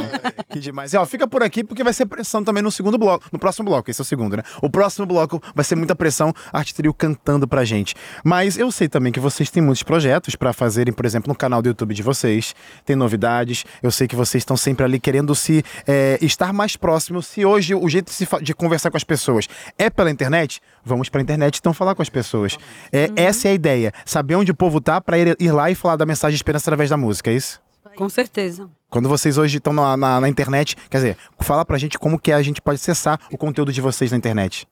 Que 0.50 0.60
demais. 0.60 0.94
E, 0.94 0.98
ó, 0.98 1.06
fica 1.06 1.28
por 1.28 1.44
aqui 1.44 1.64
porque 1.64 1.84
vai 1.84 1.92
ser 1.92 2.06
pressão 2.06 2.42
também 2.44 2.64
no 2.64 2.72
segundo 2.72 2.98
bloco, 2.98 3.26
no 3.32 3.38
próximo 3.38 3.66
bloco. 3.66 3.92
Esse 3.92 4.00
é 4.02 4.04
o 4.04 4.06
segundo, 4.06 4.38
né? 4.38 4.44
O 4.62 4.70
próximo 4.70 5.06
bloco 5.06 5.42
vai 5.54 5.66
ser 5.66 5.76
muita 5.76 5.94
pressão, 5.94 6.34
Arte 6.52 6.74
Trio 6.74 6.94
cantando 6.94 7.46
pra 7.46 7.66
gente. 7.66 7.94
Mas 8.24 8.58
eu 8.58 8.72
sei 8.72 8.88
também 8.88 9.12
que 9.12 9.20
vocês 9.20 9.52
têm 9.52 9.62
muitos 9.62 9.84
projetos 9.84 10.36
pra 10.36 10.54
fazerem, 10.54 10.94
por 10.94 11.06
exemplo, 11.06 11.28
no 11.28 11.36
canal 11.36 11.62
do 11.62 11.68
YouTube 11.68 11.94
de 11.94 12.02
vocês. 12.02 12.56
Tem 12.86 12.96
novidades. 12.96 13.66
Eu 13.84 13.92
sei 13.92 14.08
que 14.08 14.16
vocês 14.16 14.42
estão 14.42 14.56
sempre 14.56 14.86
ali 14.86 15.00
querendo 15.00 15.36
se 15.36 15.62
é, 15.86 16.18
estar 16.22 16.54
mais 16.54 16.78
próximo. 16.78 17.22
Se 17.22 17.46
hoje 17.46 17.76
o 17.76 17.88
jeito 17.90 18.12
de, 18.12 18.44
de 18.46 18.54
conversar 18.56 18.90
com 18.90 18.98
as 18.98 19.04
pessoas 19.04 19.48
é 19.78 19.90
pela 19.90 20.10
internet, 20.10 20.62
vamos 20.84 21.10
pra 21.10 21.22
internet 21.22 21.58
então 21.58 21.74
falar 21.74 21.94
com 21.94 22.02
as 22.02 22.10
pessoas. 22.10 22.58
É, 22.94 23.12
Essa 23.18 23.50
é 23.50 23.52
a 23.52 23.54
ideia. 23.54 23.92
Saber 24.06 24.36
onde 24.36 24.52
o 24.52 24.56
povo 24.56 24.80
tá 24.80 25.02
pra 25.02 25.17
ir, 25.18 25.36
ir 25.40 25.52
lá 25.52 25.70
e 25.72 25.76
falar 25.76 25.96
da 25.96 26.06
mensagem 26.06 26.34
de 26.34 26.38
esperança 26.40 26.70
através 26.70 26.90
da 26.90 26.98
música, 26.98 27.30
é 27.32 27.34
isso? 27.36 27.62
Com 27.96 28.08
certeza. 28.10 28.70
Quando 28.90 29.10
vocês 29.10 29.38
hoje 29.38 29.58
estão 29.58 29.74
na, 29.74 29.98
na- 29.98 30.22
na 30.22 30.30
internet, 30.30 30.76
quer 30.90 30.98
dizer, 30.98 31.18
fala 31.40 31.66
pra 31.66 31.78
gente 31.78 31.98
como 31.98 32.20
que 32.20 32.32
a 32.32 32.42
gente 32.42 32.62
pode 32.62 32.76
acessar 32.76 33.20
o 33.32 33.38
conteúdo 33.38 33.72
de 33.74 33.82
vocês 33.82 34.12
na 34.12 34.18
internet. 34.18 34.68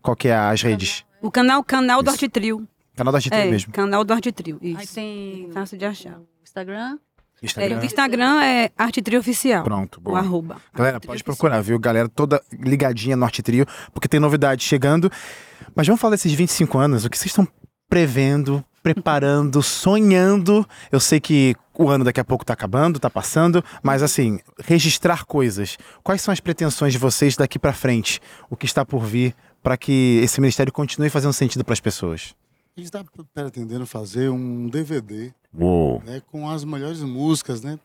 Qual 0.00 0.14
que 0.14 0.28
é 0.28 0.36
as 0.36 0.62
redes? 0.62 1.04
O 1.20 1.30
canal, 1.30 1.62
canal 1.64 2.02
do 2.02 2.06
Isso. 2.10 2.14
Arte 2.16 2.28
Trio. 2.28 2.68
Canal 2.96 3.12
da 3.12 3.18
GT 3.20 3.36
É, 3.36 3.50
mesmo. 3.50 3.72
canal 3.72 4.04
do 4.04 4.12
Arte 4.12 4.30
Trio. 4.32 4.58
Aí 4.62 4.72
Isso. 4.72 4.94
tem 4.94 5.50
Fácil 5.52 5.76
de 5.78 5.84
achar. 5.84 6.18
o 6.18 6.26
Instagram. 6.44 6.98
É, 7.40 7.46
Instagram. 7.46 7.80
o 7.80 7.84
Instagram 7.84 8.42
é 8.44 8.70
Arte 8.76 9.02
Trio 9.02 9.20
Oficial. 9.20 9.64
Pronto, 9.64 9.98
O 9.98 10.00
boa. 10.00 10.18
arroba. 10.20 10.56
Galera, 10.74 11.00
pode 11.00 11.10
Oficial. 11.22 11.24
procurar, 11.36 11.60
viu? 11.60 11.78
Galera 11.78 12.08
toda 12.08 12.40
ligadinha 12.52 13.16
no 13.16 13.24
Arte 13.24 13.42
Trio, 13.42 13.66
porque 13.92 14.06
tem 14.08 14.18
novidade 14.20 14.64
chegando. 14.64 15.10
Mas 15.74 15.86
vamos 15.86 16.00
falar 16.00 16.12
desses 16.12 16.32
25 16.32 16.78
anos, 16.78 17.04
o 17.04 17.10
que 17.10 17.16
vocês 17.18 17.30
estão 17.30 17.46
prevendo, 17.88 18.64
preparando, 18.94 19.62
sonhando. 19.62 20.66
Eu 20.90 21.00
sei 21.00 21.20
que 21.20 21.54
o 21.74 21.88
ano 21.88 22.04
daqui 22.04 22.20
a 22.20 22.24
pouco 22.24 22.44
tá 22.44 22.52
acabando, 22.52 22.98
tá 22.98 23.08
passando, 23.10 23.62
mas 23.82 24.02
assim, 24.02 24.40
registrar 24.64 25.24
coisas. 25.24 25.76
Quais 26.02 26.20
são 26.22 26.32
as 26.32 26.40
pretensões 26.40 26.92
de 26.92 26.98
vocês 26.98 27.36
daqui 27.36 27.58
pra 27.58 27.72
frente? 27.72 28.20
O 28.50 28.56
que 28.56 28.66
está 28.66 28.84
por 28.84 29.04
vir 29.04 29.34
para 29.62 29.76
que 29.76 30.20
esse 30.22 30.40
ministério 30.40 30.72
continue 30.72 31.10
fazendo 31.10 31.32
sentido 31.32 31.64
para 31.64 31.72
as 31.74 31.80
pessoas? 31.80 32.34
A 32.76 32.80
gente 32.80 32.86
está 32.86 33.04
pretendendo 33.34 33.86
fazer 33.86 34.28
um 34.28 34.68
DVD 34.68 35.32
né, 36.04 36.22
com 36.30 36.48
as 36.48 36.62
melhores 36.64 37.00
músicas 37.02 37.60
né, 37.60 37.78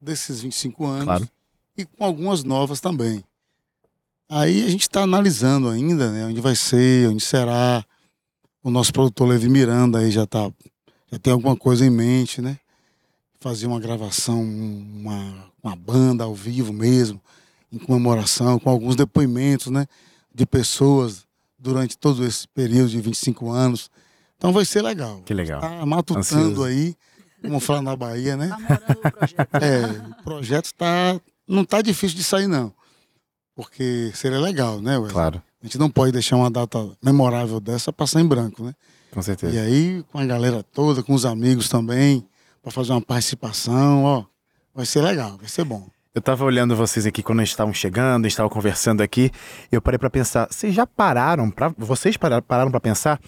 desses 0.00 0.40
25 0.40 0.84
anos 0.86 1.04
Claro. 1.04 1.28
e 1.76 1.84
com 1.84 2.04
algumas 2.04 2.42
novas 2.42 2.80
também. 2.80 3.22
Aí 4.28 4.64
a 4.64 4.68
gente 4.70 4.82
está 4.82 5.02
analisando 5.02 5.68
ainda 5.68 6.10
né, 6.10 6.26
onde 6.26 6.40
vai 6.40 6.56
ser, 6.56 7.08
onde 7.08 7.22
será. 7.22 7.84
O 8.64 8.70
nosso 8.70 8.94
produtor 8.94 9.28
Levi 9.28 9.50
Miranda 9.50 9.98
aí 9.98 10.10
já, 10.10 10.26
tá, 10.26 10.50
já 11.12 11.18
tem 11.18 11.34
alguma 11.34 11.54
coisa 11.54 11.84
em 11.84 11.90
mente, 11.90 12.40
né? 12.40 12.58
Fazer 13.38 13.66
uma 13.66 13.78
gravação, 13.78 14.42
uma, 14.42 15.52
uma 15.62 15.76
banda 15.76 16.24
ao 16.24 16.34
vivo 16.34 16.72
mesmo, 16.72 17.20
em 17.70 17.76
comemoração, 17.76 18.58
com 18.58 18.70
alguns 18.70 18.96
depoimentos 18.96 19.70
né, 19.70 19.86
de 20.34 20.46
pessoas 20.46 21.26
durante 21.58 21.98
todo 21.98 22.24
esse 22.24 22.48
período 22.48 22.88
de 22.88 23.02
25 23.02 23.50
anos. 23.50 23.90
Então 24.38 24.50
vai 24.50 24.64
ser 24.64 24.80
legal. 24.80 25.20
Que 25.26 25.34
legal. 25.34 25.60
Tá 25.60 25.84
matutando 25.84 26.20
Ansioso. 26.20 26.64
aí, 26.64 26.96
como 27.42 27.60
falar 27.60 27.82
na 27.82 27.94
Bahia, 27.94 28.34
né? 28.34 28.46
Namorando 28.48 28.96
o 28.96 29.12
projeto. 29.12 29.48
É, 29.60 30.20
o 30.20 30.24
projeto 30.24 30.72
tá, 30.72 31.20
não 31.46 31.66
tá 31.66 31.82
difícil 31.82 32.16
de 32.16 32.24
sair, 32.24 32.46
não. 32.46 32.72
Porque 33.54 34.10
seria 34.14 34.40
legal, 34.40 34.80
né, 34.80 34.96
Wesley? 34.96 35.12
Claro, 35.12 35.42
A 35.64 35.66
gente 35.66 35.78
não 35.78 35.88
pode 35.88 36.12
deixar 36.12 36.36
uma 36.36 36.50
data 36.50 36.90
memorável 37.02 37.58
dessa 37.58 37.90
passar 37.90 38.20
em 38.20 38.26
branco, 38.26 38.62
né? 38.62 38.74
com 39.10 39.22
certeza. 39.22 39.56
E 39.56 39.58
aí, 39.58 40.04
com 40.12 40.18
a 40.18 40.26
galera 40.26 40.62
toda, 40.62 41.02
com 41.02 41.14
os 41.14 41.24
amigos 41.24 41.70
também, 41.70 42.22
para 42.62 42.70
fazer 42.70 42.92
uma 42.92 43.00
participação, 43.00 44.04
ó, 44.04 44.24
vai 44.74 44.84
ser 44.84 45.00
legal, 45.00 45.38
vai 45.38 45.48
ser 45.48 45.64
bom. 45.64 45.88
Eu 46.14 46.20
tava 46.20 46.44
olhando 46.44 46.76
vocês 46.76 47.06
aqui 47.06 47.22
quando 47.22 47.42
estavam 47.42 47.72
chegando, 47.72 48.24
a 48.24 48.28
gente 48.28 48.32
estava 48.32 48.50
conversando 48.50 49.02
aqui, 49.02 49.30
e 49.72 49.74
eu 49.74 49.80
parei 49.80 49.96
pra 49.96 50.10
pensar, 50.10 50.48
vocês 50.50 50.74
já 50.74 50.86
pararam 50.86 51.50
para 51.50 51.72
vocês 51.78 52.14
pararam 52.18 52.70
para 52.70 52.80
pensar 52.80 53.18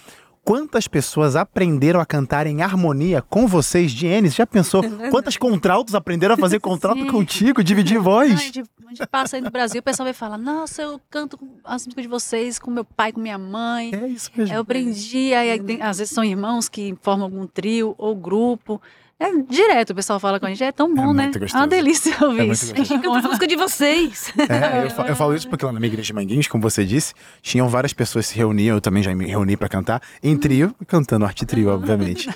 quantas 0.47 0.87
pessoas 0.87 1.35
aprenderam 1.35 1.99
a 1.99 2.07
cantar 2.07 2.47
em 2.47 2.63
harmonia 2.63 3.21
com 3.21 3.49
vocês, 3.49 3.91
Jenny? 3.91 4.31
Você 4.31 4.37
já 4.37 4.47
pensou 4.47 4.81
quantas 5.11 5.37
contraltos 5.37 5.93
aprenderam 5.97 6.37
a 6.37 6.39
fazer 6.39 6.61
contralto 6.61 7.03
Sim. 7.03 7.09
contigo, 7.09 7.65
dividir 7.65 7.95
Não, 7.95 8.01
a, 8.03 8.05
voz? 8.05 8.41
gente, 8.41 8.61
a 8.61 8.89
gente 8.91 9.07
passa 9.09 9.35
aí 9.37 9.43
no 9.43 9.51
Brasil, 9.51 9.81
o 9.81 9.83
pessoal 9.83 10.05
vai 10.07 10.13
falar, 10.13 10.39
nossa, 10.39 10.83
eu 10.83 11.01
canto 11.11 11.37
com 11.37 11.49
as 11.65 11.85
músicas 11.85 12.03
de 12.05 12.09
vocês 12.09 12.61
com 12.61 12.71
meu 12.71 12.85
pai, 12.85 13.11
com 13.13 13.19
minha 13.21 13.37
mãe. 13.37 13.91
É 13.93 14.07
isso 14.07 14.31
mesmo. 14.37 14.55
Eu 14.55 14.61
aprendi, 14.61 15.35
aí, 15.35 15.51
aí 15.51 15.61
tem- 15.61 15.83
às 15.83 15.99
vezes 15.99 16.15
são 16.15 16.23
irmãos 16.23 16.69
que 16.69 16.97
formam 17.03 17.25
algum 17.27 17.45
trio 17.45 17.97
ou 17.99 18.15
grupo. 18.15 18.81
É 19.19 19.33
direto, 19.49 19.91
o 19.91 19.95
pessoal 19.95 20.21
fala 20.21 20.39
com 20.39 20.45
a 20.45 20.51
gente, 20.51 20.63
é 20.63 20.71
tão 20.71 20.95
bom, 20.95 21.15
né? 21.15 21.23
muito 21.25 21.37
É 21.39 21.41
gostoso. 21.41 21.63
uma 21.63 21.67
delícia 21.67 22.15
ouvir 22.21 22.39
muito 22.47 22.53
isso. 22.53 22.75
gostoso. 22.75 23.01
Canta 23.03 23.19
a 23.19 23.23
música 23.23 23.47
de 23.47 23.57
vocês. 23.57 24.33
É, 24.39 24.85
eu, 24.85 24.91
fa- 24.91 25.07
eu 25.09 25.17
falo 25.17 25.35
isso 25.35 25.49
porque 25.49 25.65
lá 25.65 25.73
na 25.73 25.81
minha 25.81 25.89
igreja 25.89 26.07
de 26.09 26.13
Manguinhos, 26.13 26.47
como 26.49 26.63
você 26.63 26.85
disse, 26.85 27.15
tinham 27.41 27.67
várias 27.67 27.95
pessoas 27.95 28.27
que 28.27 28.33
se 28.35 28.39
reuniam, 28.39 28.77
eu 28.77 28.81
também 28.81 29.03
já 29.03 29.15
me 29.15 29.25
reuni 29.27 29.57
pra 29.57 29.69
cantar, 29.71 30.03
em 30.23 30.37
trio, 30.37 30.75
cantando 30.87 31.25
arte 31.25 31.47
trio, 31.47 31.71
obviamente. 31.71 32.29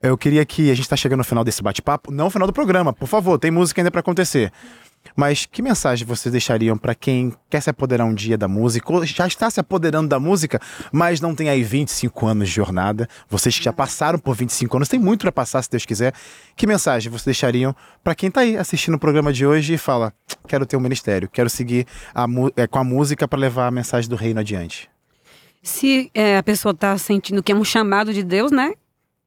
Eu 0.00 0.16
queria 0.16 0.44
que 0.46 0.70
a 0.70 0.74
gente 0.74 0.88
tá 0.88 0.96
chegando 0.96 1.18
no 1.18 1.24
final 1.24 1.42
desse 1.42 1.60
bate-papo, 1.60 2.12
não 2.12 2.26
no 2.26 2.30
final 2.30 2.46
do 2.46 2.52
programa, 2.52 2.92
por 2.92 3.08
favor, 3.08 3.36
tem 3.36 3.50
música 3.50 3.80
ainda 3.80 3.90
pra 3.90 3.98
acontecer. 3.98 4.52
Mas 5.16 5.44
que 5.44 5.60
mensagem 5.60 6.06
vocês 6.06 6.30
deixariam 6.30 6.78
pra 6.78 6.94
quem 6.94 7.34
quer 7.50 7.60
se 7.60 7.68
apoderar 7.68 8.06
um 8.06 8.14
dia 8.14 8.38
da 8.38 8.46
música, 8.46 8.92
ou 8.92 9.04
já 9.04 9.26
está 9.26 9.50
se 9.50 9.58
apoderando 9.58 10.08
da 10.08 10.20
música, 10.20 10.60
mas 10.92 11.20
não 11.20 11.34
tem 11.34 11.48
aí 11.48 11.64
25 11.64 12.26
anos 12.26 12.48
de 12.48 12.54
jornada? 12.54 13.08
Vocês 13.28 13.58
que 13.58 13.64
já 13.64 13.72
passaram 13.72 14.20
por 14.20 14.36
25 14.36 14.76
anos, 14.76 14.88
tem 14.88 15.00
muito 15.00 15.22
pra 15.22 15.32
passar, 15.32 15.62
se 15.62 15.70
Deus 15.70 15.84
quiser. 15.84 16.14
Que 16.54 16.64
mensagem 16.64 17.10
vocês 17.10 17.24
deixariam 17.24 17.74
pra 18.04 18.14
quem 18.14 18.30
tá 18.30 18.42
aí 18.42 18.56
assistindo 18.56 18.94
o 18.94 18.98
programa 19.00 19.32
de 19.32 19.44
hoje 19.44 19.74
e 19.74 19.78
fala: 19.78 20.12
quero 20.46 20.64
ter 20.64 20.76
um 20.76 20.80
ministério, 20.80 21.28
quero 21.28 21.50
seguir 21.50 21.86
a 22.14 22.26
é, 22.56 22.68
com 22.68 22.78
a 22.78 22.84
música 22.84 23.26
pra 23.26 23.38
levar 23.38 23.66
a 23.66 23.70
mensagem 23.72 24.08
do 24.08 24.14
reino 24.14 24.38
adiante? 24.38 24.88
Se 25.60 26.08
é, 26.14 26.36
a 26.36 26.42
pessoa 26.42 26.70
está 26.70 26.96
sentindo 26.98 27.42
que 27.42 27.50
é 27.50 27.54
um 27.54 27.64
chamado 27.64 28.14
de 28.14 28.22
Deus, 28.22 28.52
né? 28.52 28.74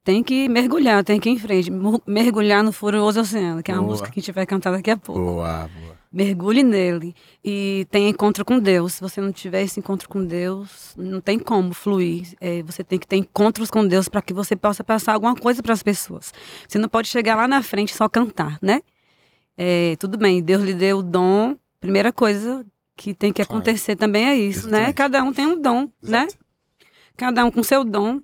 Tem 0.03 0.23
que 0.23 0.49
mergulhar, 0.49 1.03
tem 1.03 1.19
que 1.19 1.29
ir 1.29 1.33
em 1.33 1.37
frente. 1.39 1.69
Mergulhar 2.07 2.63
no 2.63 2.71
furioso 2.71 3.19
oceano, 3.21 3.61
que 3.61 3.69
é 3.71 3.75
uma 3.75 3.81
Boa. 3.81 3.91
música 3.91 4.09
que 4.09 4.19
a 4.19 4.21
gente 4.21 4.31
vai 4.31 4.45
cantar 4.47 4.71
daqui 4.71 4.89
a 4.89 4.97
pouco. 4.97 5.21
Boa, 5.21 5.69
boa. 5.79 6.01
Mergulhe 6.11 6.63
nele 6.63 7.15
e 7.45 7.87
tenha 7.89 8.09
encontro 8.09 8.43
com 8.43 8.59
Deus. 8.59 8.93
Se 8.95 9.01
você 9.01 9.21
não 9.21 9.31
tiver 9.31 9.61
esse 9.61 9.79
encontro 9.79 10.09
com 10.09 10.25
Deus, 10.25 10.93
não 10.97 11.21
tem 11.21 11.37
como 11.39 11.73
fluir. 11.73 12.33
É, 12.41 12.61
você 12.63 12.83
tem 12.83 12.97
que 12.99 13.07
ter 13.07 13.15
encontros 13.15 13.69
com 13.71 13.87
Deus 13.87 14.09
para 14.09 14.21
que 14.21 14.33
você 14.33 14.55
possa 14.55 14.83
passar 14.83 15.13
alguma 15.13 15.35
coisa 15.35 15.61
para 15.63 15.71
as 15.71 15.83
pessoas. 15.83 16.33
Você 16.67 16.77
não 16.79 16.89
pode 16.89 17.07
chegar 17.07 17.35
lá 17.35 17.47
na 17.47 17.61
frente 17.61 17.95
só 17.95 18.09
cantar, 18.09 18.57
né? 18.61 18.81
É, 19.55 19.95
tudo 19.97 20.17
bem, 20.17 20.41
Deus 20.41 20.63
lhe 20.63 20.73
deu 20.73 20.97
o 20.97 21.03
dom. 21.03 21.55
Primeira 21.79 22.11
coisa 22.11 22.65
que 22.97 23.13
tem 23.13 23.31
que 23.31 23.45
Claro. 23.45 23.59
acontecer 23.59 23.95
também 23.95 24.25
é 24.27 24.35
isso, 24.35 24.67
né? 24.67 24.77
Exatamente. 24.89 24.95
Cada 24.95 25.23
um 25.23 25.31
tem 25.31 25.45
um 25.45 25.61
dom, 25.61 25.87
né? 26.01 26.23
Exato. 26.23 26.37
Cada 27.15 27.45
um 27.45 27.51
com 27.51 27.61
seu 27.63 27.83
dom. 27.85 28.19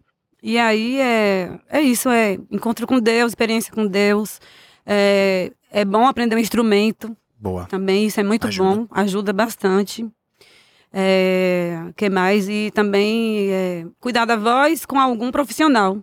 E 0.47 0.57
aí 0.57 0.97
é, 1.01 1.60
é 1.67 1.81
isso, 1.81 2.07
é 2.07 2.36
encontro 2.49 2.88
com 2.88 3.01
Deus, 3.01 3.31
experiência 3.31 3.69
com 3.73 3.86
Deus. 3.86 4.39
É, 4.86 5.51
é 5.69 5.83
bom 5.83 6.07
aprender 6.07 6.38
um 6.38 6.39
instrumento. 6.39 7.13
Boa. 7.38 7.65
Também 7.65 8.05
isso 8.05 8.17
é 8.21 8.23
muito 8.23 8.47
Ajuda. 8.47 8.75
bom, 8.75 8.88
ajuda 8.91 9.33
bastante. 9.33 10.10
É, 10.93 11.91
que 11.97 12.10
mais? 12.10 12.47
E 12.47 12.71
também 12.73 13.51
é, 13.51 13.86
cuidar 13.99 14.23
da 14.23 14.38
voz 14.38 14.86
com 14.86 14.97
algum 14.97 15.31
profissional. 15.31 16.01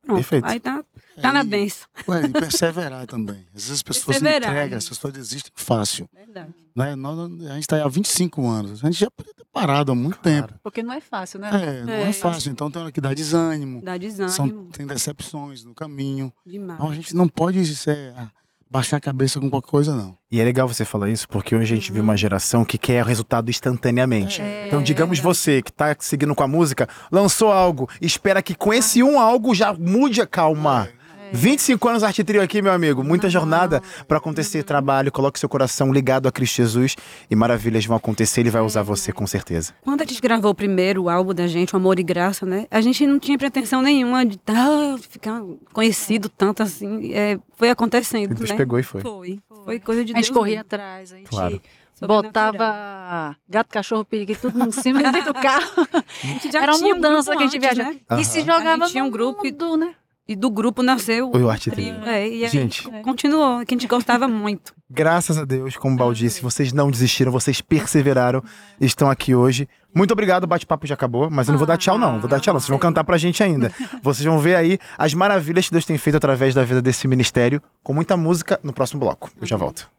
Pronto, 0.00 0.16
Perfeito. 0.16 0.46
Aí 0.46 0.58
tá, 0.58 0.82
tá 1.20 1.32
na 1.32 1.40
É, 1.40 1.42
e- 1.42 1.46
benção. 1.46 1.88
Ué, 2.08 2.22
e 2.24 2.28
perseverar 2.28 3.06
também. 3.06 3.44
Às 3.54 3.62
vezes 3.62 3.70
as 3.70 3.82
pessoas 3.82 4.18
Perseverar, 4.18 4.50
entregam, 4.50 4.78
isso. 4.78 4.92
as 4.92 4.96
pessoas 4.98 5.12
desistem 5.14 5.52
fácil. 5.54 6.08
Verdade. 6.14 6.54
Né? 6.74 6.94
Nós- 6.96 7.18
a 7.18 7.54
gente 7.54 7.60
está 7.62 7.84
há 7.84 7.88
25 7.88 8.46
anos. 8.48 8.82
A 8.84 8.86
gente 8.90 9.00
já 9.00 9.10
podia 9.10 9.34
ter 9.34 9.44
parado 9.52 9.92
há 9.92 9.94
muito 9.94 10.18
tempo. 10.18 10.54
Porque 10.62 10.82
não 10.82 10.92
é 10.94 11.00
fácil, 11.00 11.40
né? 11.40 11.50
É, 11.52 11.82
não 11.84 11.92
é, 11.92 12.08
É. 12.08 12.12
fácil. 12.12 12.50
Então 12.52 12.70
tem 12.70 12.80
hora 12.82 12.92
que 12.92 13.00
dá 13.00 13.12
desânimo. 13.12 13.82
Dá 13.82 13.96
desânimo 13.96 14.30
São, 14.34 14.48
tem 14.66 14.86
decepções 14.86 15.64
no 15.64 15.74
caminho. 15.74 16.32
demais. 16.46 16.78
Então 16.78 16.90
a 16.90 16.94
gente 16.94 17.14
não 17.16 17.26
pode 17.28 17.64
ser, 17.74 18.12
ah, 18.16 18.28
baixar 18.70 18.98
a 18.98 19.00
cabeça 19.00 19.40
com 19.40 19.48
qualquer 19.48 19.70
coisa, 19.70 19.96
não. 19.96 20.16
E 20.30 20.38
é 20.40 20.44
legal 20.44 20.68
você 20.68 20.84
falar 20.84 21.08
isso, 21.08 21.26
porque 21.26 21.56
hoje 21.56 21.72
a 21.72 21.76
gente 21.76 21.90
vive 21.90 22.02
uma 22.02 22.16
geração 22.18 22.66
que 22.66 22.76
quer 22.76 23.02
o 23.02 23.06
resultado 23.06 23.48
instantaneamente. 23.50 24.42
então, 24.66 24.82
digamos 24.82 25.18
você 25.18 25.62
que 25.62 25.72
tá 25.72 25.96
seguindo 25.98 26.34
com 26.34 26.42
a 26.42 26.46
música, 26.48 26.86
lançou 27.10 27.50
algo, 27.50 27.88
espera 28.00 28.42
que 28.42 28.54
com 28.54 28.72
esse 28.72 29.02
um 29.02 29.18
algo 29.18 29.54
já 29.54 29.72
mude 29.72 30.20
a 30.20 30.26
calma. 30.26 30.88
25 31.32 31.88
anos 31.88 32.02
Arte 32.02 32.22
Trio 32.24 32.42
aqui, 32.42 32.60
meu 32.62 32.72
amigo. 32.72 33.02
Muita 33.04 33.28
jornada 33.28 33.82
para 34.06 34.18
acontecer 34.18 34.62
trabalho. 34.62 35.10
Coloque 35.12 35.38
seu 35.38 35.48
coração 35.48 35.92
ligado 35.92 36.26
a 36.28 36.32
Cristo 36.32 36.56
Jesus 36.56 36.96
e 37.30 37.36
maravilhas 37.36 37.84
vão 37.86 37.96
acontecer. 37.96 38.40
Ele 38.40 38.50
vai 38.50 38.62
usar 38.62 38.82
você 38.82 39.12
com 39.12 39.26
certeza. 39.26 39.72
Quando 39.82 40.02
a 40.02 40.04
gente 40.04 40.20
gravou 40.20 40.50
o 40.50 40.54
primeiro 40.54 41.08
álbum 41.08 41.34
da 41.34 41.46
gente, 41.46 41.74
o 41.74 41.76
Amor 41.76 41.98
e 41.98 42.02
Graça, 42.02 42.44
né? 42.46 42.66
A 42.70 42.80
gente 42.80 43.06
não 43.06 43.18
tinha 43.18 43.36
pretensão 43.38 43.82
nenhuma 43.82 44.24
de 44.24 44.38
ah, 44.48 44.96
ficar 45.08 45.42
conhecido 45.72 46.28
tanto 46.28 46.62
assim. 46.62 47.12
É, 47.12 47.38
foi 47.56 47.70
acontecendo, 47.70 48.34
Deus 48.34 48.50
né? 48.50 48.56
pegou 48.56 48.78
e 48.78 48.82
foi. 48.82 49.00
Foi. 49.00 49.40
Foi 49.64 49.80
coisa 49.80 50.04
de 50.04 50.12
A 50.12 50.16
gente 50.16 50.26
Deus 50.26 50.36
corria 50.36 50.54
mesmo. 50.56 50.66
atrás, 50.66 51.12
a 51.12 51.16
gente 51.16 51.28
Claro. 51.28 51.60
botava 52.00 53.36
gato, 53.48 53.68
cachorro, 53.70 54.04
periquito, 54.04 54.50
tudo 54.50 54.68
em 54.68 54.70
cima 54.72 55.02
dentro 55.02 55.32
do 55.32 55.34
carro. 55.40 55.86
A 55.92 56.26
gente 56.26 56.50
já 56.52 56.62
Era 56.62 56.72
uma 56.72 56.78
tinha 56.78 56.94
um 56.94 56.96
mudança 56.96 57.30
grupo 57.34 57.38
que 57.38 57.44
a 57.44 57.46
gente 57.46 57.60
viajava. 57.60 57.90
né? 57.90 58.20
E 58.20 58.24
se 58.24 58.40
jogava 58.40 58.84
A 58.84 58.86
gente 58.86 58.92
tinha 58.92 59.04
um 59.04 59.10
grupo 59.10 59.44
mundo, 59.44 59.76
né? 59.76 59.94
E 60.28 60.36
do 60.36 60.50
grupo 60.50 60.82
nasceu 60.82 61.30
Foi 61.32 61.42
o 61.42 61.48
Arte 61.48 61.70
Trio. 61.70 62.04
É, 62.04 62.28
e 62.28 62.44
aí 62.44 62.50
Gente. 62.50 62.86
continuou, 63.02 63.64
que 63.64 63.74
a 63.74 63.78
gente 63.78 63.88
gostava 63.88 64.28
muito. 64.28 64.74
Graças 64.90 65.38
a 65.38 65.44
Deus, 65.46 65.74
como 65.76 65.94
o 65.94 65.98
Bal 65.98 66.12
disse, 66.12 66.42
vocês 66.42 66.70
não 66.70 66.90
desistiram, 66.90 67.32
vocês 67.32 67.62
perseveraram 67.62 68.42
e 68.78 68.84
estão 68.84 69.10
aqui 69.10 69.34
hoje. 69.34 69.66
Muito 69.94 70.12
obrigado, 70.12 70.44
o 70.44 70.46
bate-papo 70.46 70.86
já 70.86 70.92
acabou, 70.92 71.30
mas 71.30 71.48
eu 71.48 71.52
não 71.52 71.58
vou 71.58 71.66
dar 71.66 71.78
tchau, 71.78 71.98
não. 71.98 72.20
Vou 72.20 72.28
dar 72.28 72.40
tchau, 72.40 72.52
não. 72.52 72.60
Vocês 72.60 72.68
vão 72.68 72.78
cantar 72.78 73.04
pra 73.04 73.16
gente 73.16 73.42
ainda. 73.42 73.72
Vocês 74.02 74.24
vão 74.26 74.38
ver 74.38 74.54
aí 74.54 74.78
as 74.98 75.14
maravilhas 75.14 75.66
que 75.66 75.72
Deus 75.72 75.86
tem 75.86 75.96
feito 75.96 76.16
através 76.16 76.54
da 76.54 76.62
vida 76.62 76.82
desse 76.82 77.08
ministério, 77.08 77.62
com 77.82 77.94
muita 77.94 78.14
música 78.14 78.60
no 78.62 78.72
próximo 78.72 79.00
bloco. 79.00 79.30
Eu 79.40 79.46
já 79.46 79.56
volto. 79.56 79.90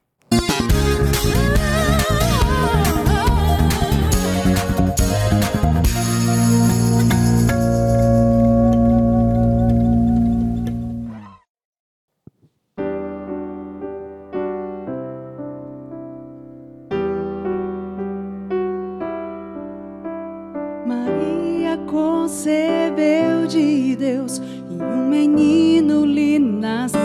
Maria 20.89 21.77
concebeu 21.85 23.45
de 23.47 23.95
Deus 23.95 24.41
e 24.71 24.81
um 24.81 25.07
menino 25.07 26.03
lhe 26.03 26.39
nasceu. 26.39 26.99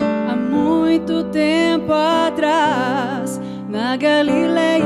Há 0.00 0.36
muito 0.36 1.24
tempo 1.24 1.92
atrás, 1.92 3.40
na 3.68 3.96
Galileia, 3.96 4.84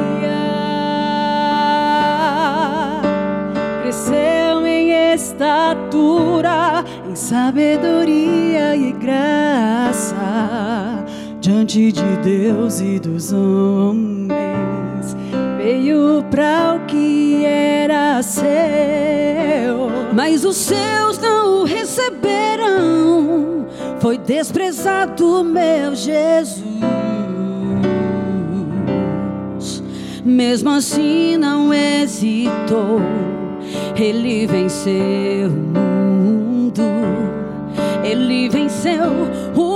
cresceu 3.83 4.67
em 4.67 5.13
estatura, 5.13 6.83
em 7.07 7.15
sabedoria 7.15 8.75
e 8.75 8.93
graça, 8.93 10.15
diante 11.39 11.93
de 11.93 12.17
Deus 12.23 12.81
e 12.81 12.99
dos 12.99 13.31
homens 13.31 14.35
veio 15.65 16.23
para 16.31 16.75
o 16.77 16.84
era 18.25 18.25
seu, 18.25 19.91
mas 20.15 20.45
os 20.45 20.57
seus 20.57 21.19
não 21.19 21.61
o 21.61 21.65
receberam. 21.65 23.67
Foi 24.01 24.17
desprezado 24.17 25.45
meu 25.45 25.95
Jesus. 25.95 26.65
Mesmo 30.25 30.71
assim 30.71 31.37
não 31.37 31.73
hesitou. 31.73 33.01
Ele 33.95 34.47
venceu 34.47 35.49
o 35.49 36.19
mundo. 36.19 36.83
Ele 38.03 38.49
venceu 38.49 39.29
o 39.55 39.74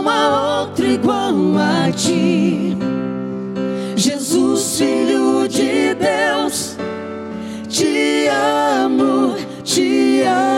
não 0.00 0.08
há 0.08 0.60
outro 0.62 0.86
igual 0.86 1.34
a 1.58 1.92
ti. 1.92 2.76
Jesus, 3.96 4.78
Filho 4.78 5.46
de 5.46 5.94
Deus, 5.94 6.76
te 7.68 8.28
amo, 8.28 9.36
te 9.62 10.22
amo. 10.22 10.49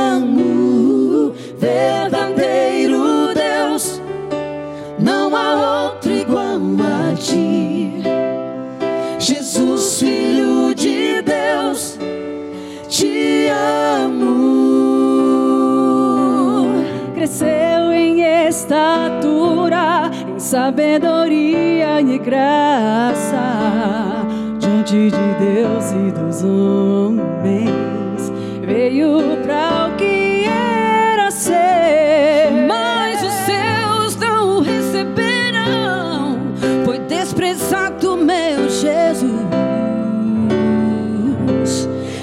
Sabedoria 20.52 21.98
e 22.02 22.18
graça, 22.18 23.40
diante 24.58 25.10
de 25.10 25.34
Deus 25.40 25.92
e 25.92 26.10
dos 26.10 26.44
homens, 26.44 28.30
veio 28.60 29.38
para 29.42 29.88
o 29.88 29.96
que 29.96 30.44
era 30.44 31.30
ser. 31.30 32.50
Mas 32.68 33.22
os 33.22 33.32
seus 33.32 34.14
não 34.16 34.58
o 34.58 34.60
receberão, 34.60 36.36
foi 36.84 36.98
desprezado 36.98 38.14
meu 38.18 38.68
Jesus. 38.68 39.32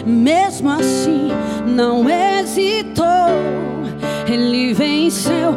Mesmo 0.05 0.69
assim, 0.69 1.29
não 1.65 2.07
hesitou. 2.07 3.07
Ele 4.27 4.75
venceu 4.75 5.55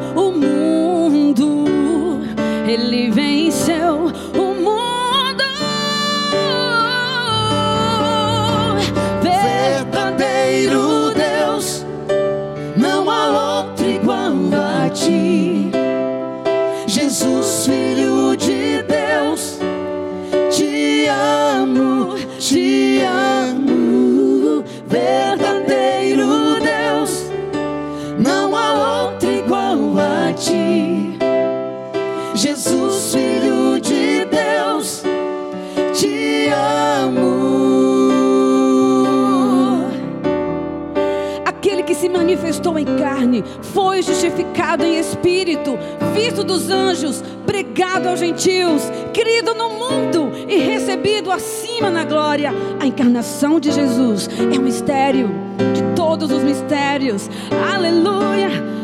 manifestou 42.32 42.78
em 42.78 42.84
carne, 42.98 43.44
foi 43.60 44.02
justificado 44.02 44.84
em 44.84 44.98
espírito, 44.98 45.78
visto 46.14 46.42
dos 46.42 46.70
anjos, 46.70 47.22
pregado 47.44 48.08
aos 48.08 48.20
gentios, 48.20 48.82
querido 49.12 49.54
no 49.54 49.68
mundo 49.68 50.32
e 50.48 50.56
recebido 50.56 51.30
acima 51.30 51.90
na 51.90 52.04
glória. 52.04 52.50
A 52.80 52.86
encarnação 52.86 53.60
de 53.60 53.70
Jesus 53.70 54.28
é 54.38 54.58
um 54.58 54.62
mistério 54.62 55.30
de 55.74 55.82
todos 55.94 56.30
os 56.30 56.42
mistérios. 56.42 57.28
Aleluia. 57.70 58.81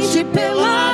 Somente 0.00 0.24
pela 0.26 0.87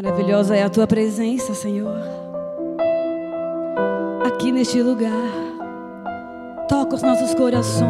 Maravilhosa 0.00 0.54
é 0.54 0.62
a 0.62 0.70
tua 0.70 0.86
presença, 0.86 1.52
Senhor. 1.54 1.92
Aqui 4.24 4.52
neste 4.52 4.80
lugar. 4.80 5.10
Toca 6.68 6.94
os 6.94 7.02
nossos 7.02 7.34
corações. 7.34 7.88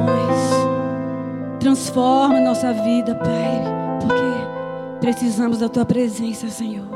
Transforma 1.60 2.40
nossa 2.40 2.72
vida, 2.72 3.14
Pai. 3.14 3.62
Porque 4.00 5.00
precisamos 5.00 5.58
da 5.58 5.68
tua 5.68 5.84
presença, 5.84 6.48
Senhor. 6.48 6.86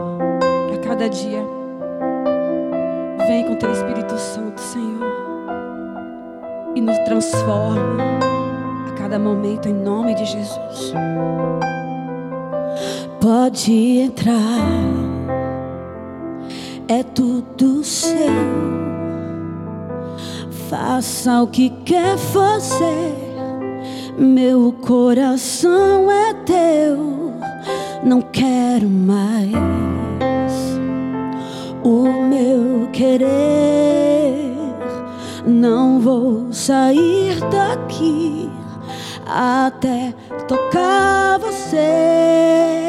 A 0.75 0.79
cada 0.79 1.11
dia. 1.11 1.44
Vem 3.27 3.44
com 3.44 3.57
teu 3.57 3.70
Espírito 3.70 4.16
Santo, 4.16 4.62
Senhor. 4.62 5.12
E 6.75 6.81
nos 6.81 6.96
transforma 7.01 8.03
a 8.88 8.92
cada 8.92 9.18
momento, 9.18 9.68
em 9.68 9.75
nome 9.75 10.14
de 10.14 10.25
Jesus. 10.25 10.94
Pode 13.23 14.01
entrar, 14.01 14.67
é 16.89 17.05
tudo 17.05 17.85
seu. 17.85 18.17
Faça 20.69 21.41
o 21.41 21.47
que 21.47 21.71
quer 21.85 22.19
fazer, 22.19 23.15
meu 24.19 24.73
coração 24.73 26.11
é 26.11 26.35
teu. 26.35 27.33
Não 28.03 28.23
quero 28.23 28.89
mais 28.89 29.53
o 31.85 32.25
meu 32.29 32.89
querer. 32.93 34.51
Não 35.47 36.01
vou 36.01 36.53
sair 36.53 37.39
daqui 37.53 38.51
até 39.25 40.13
tocar 40.49 41.39
você. 41.39 42.82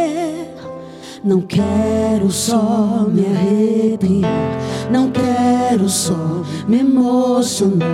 Não 1.23 1.39
quero 1.39 2.29
só 2.29 3.07
me 3.07 3.25
arrepiar, 3.25 4.59
não 4.91 5.09
quero 5.09 5.87
só 5.87 6.43
me 6.67 6.79
emocionar, 6.79 7.87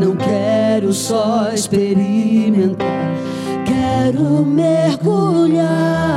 não 0.00 0.16
quero 0.16 0.92
só 0.92 1.52
experimentar, 1.52 3.14
quero 3.64 4.44
mergulhar. 4.44 6.14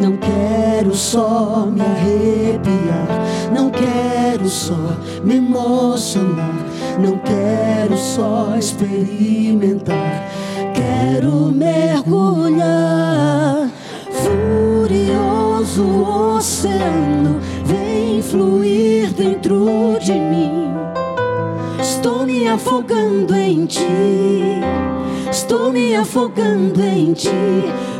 Não 0.00 0.16
quero 0.16 0.94
só 0.94 1.66
me 1.70 1.82
arrepiar, 1.82 3.52
não 3.54 3.70
quero 3.70 4.48
só 4.48 4.96
me 5.22 5.36
emocionar, 5.36 6.54
não 6.98 7.18
quero 7.18 7.98
só 7.98 8.56
experimentar, 8.56 10.19
afogando 22.50 23.34
em 23.34 23.64
ti. 23.64 24.60
Estou 25.30 25.72
me 25.72 25.94
afogando 25.94 26.82
em 26.82 27.12
ti. 27.12 27.30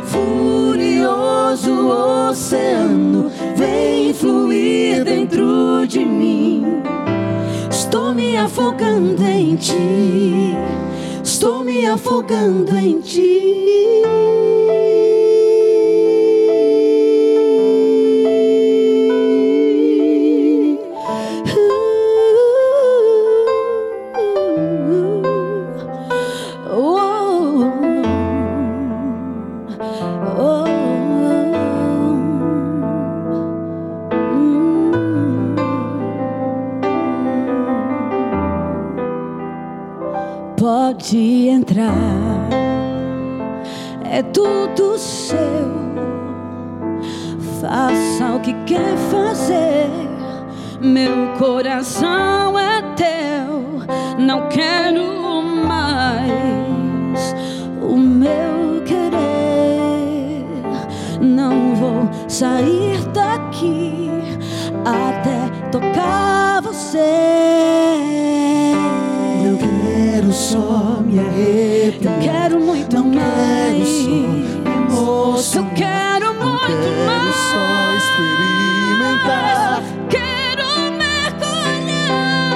Furioso 0.05 1.87
oceano 2.29 3.31
vem 3.55 4.13
fluir 4.13 5.03
dentro 5.05 5.85
de 5.87 6.03
mim. 6.03 6.65
Estou 7.69 8.13
me 8.13 8.35
afogando 8.37 9.23
em 9.23 9.55
ti. 9.55 10.53
Estou 11.23 11.63
me 11.63 11.85
afogando 11.85 12.75
em 12.77 12.99
ti. 12.99 14.03
Tocar 65.71 66.61
você. 66.61 66.97
Não 69.43 69.57
quero 69.57 70.31
só 70.33 71.01
me 71.05 71.17
arrepiar. 71.19 72.13
Eu 72.13 72.21
quero 72.21 72.59
muito 72.59 72.95
não 72.97 73.05
mais. 73.05 73.23
quero 73.71 73.85
só 73.85 74.11
me. 74.11 74.41
Eu 75.55 75.65
quero 75.75 76.33
Não 76.33 76.45
muito 76.51 76.67
quero 76.67 77.05
mais. 77.05 77.35
só 77.35 77.65
experimentar. 77.97 79.81
Quero 80.09 80.67
mergulhar. 80.97 82.51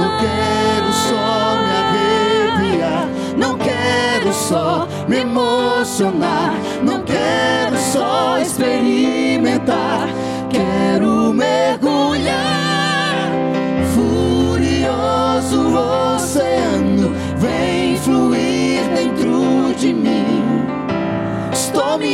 Não 0.00 0.10
quero 0.18 0.90
só 1.08 1.26
me 1.62 1.72
arrepiar. 1.82 3.06
Não 3.36 3.58
quero 3.58 4.32
só 4.32 4.88
me 5.06 5.16
emocionar. 5.18 6.54
Não 6.82 7.02
quero 7.02 7.76
só 7.92 8.38
experimentar. 8.38 10.08
Quero 10.50 11.32
mergulhar. 11.34 11.91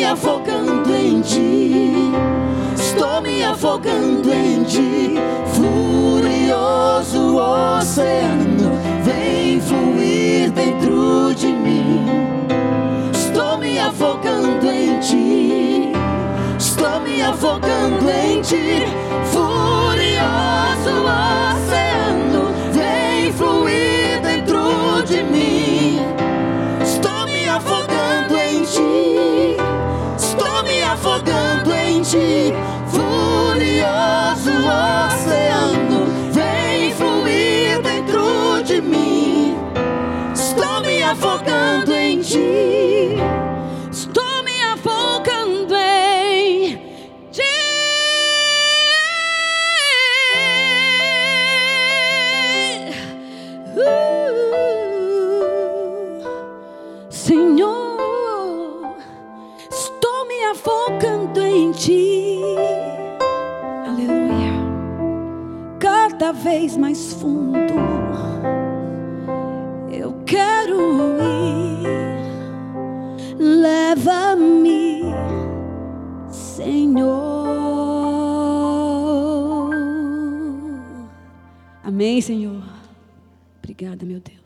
Afogando 0.09 0.95
em 0.95 1.21
ti. 1.21 1.93
Estou 2.75 3.21
me 3.21 3.43
afogando 3.45 4.33
em 4.33 4.65
ti. 4.65 5.15
Furioso 5.53 7.37
oceano 7.37 8.73
vem 9.03 9.61
fluir 9.61 10.51
dentro 10.53 11.35
de 11.35 11.49
mim. 11.49 12.07
Estou 13.13 13.59
me 13.59 13.79
afogando 13.79 14.71
em 14.71 14.99
ti. 14.99 15.93
Estou 16.59 17.01
me 17.01 17.21
afogando 17.23 18.11
em 18.11 18.41
ti. 18.41 18.87
Furioso 19.31 21.05
oceano 21.05 22.51
vem 22.73 23.33
fluir 23.33 24.21
dentro 24.23 25.03
de 25.07 25.23
mim. 25.23 25.68
Afogando 30.93 31.75
em 31.75 32.03
ti. 32.03 32.53
Furioso 32.87 34.51
oceano 35.07 36.07
vem 36.33 36.93
fluir 36.93 37.81
dentro 37.83 38.63
de 38.65 38.81
mim. 38.81 39.57
Estou 40.35 40.81
me 40.81 41.03
afogando 41.03 41.93
em 41.93 42.21
ti. 42.21 42.68
mais 66.99 67.13
fundo. 67.13 67.75
Eu 69.91 70.13
quero 70.27 70.81
ir, 71.21 71.87
leva-me, 73.39 75.03
Senhor. 76.31 77.29
Amém, 81.85 82.21
Senhor. 82.21 82.65
Obrigada, 83.59 84.05
meu 84.05 84.21
Deus. 84.21 84.39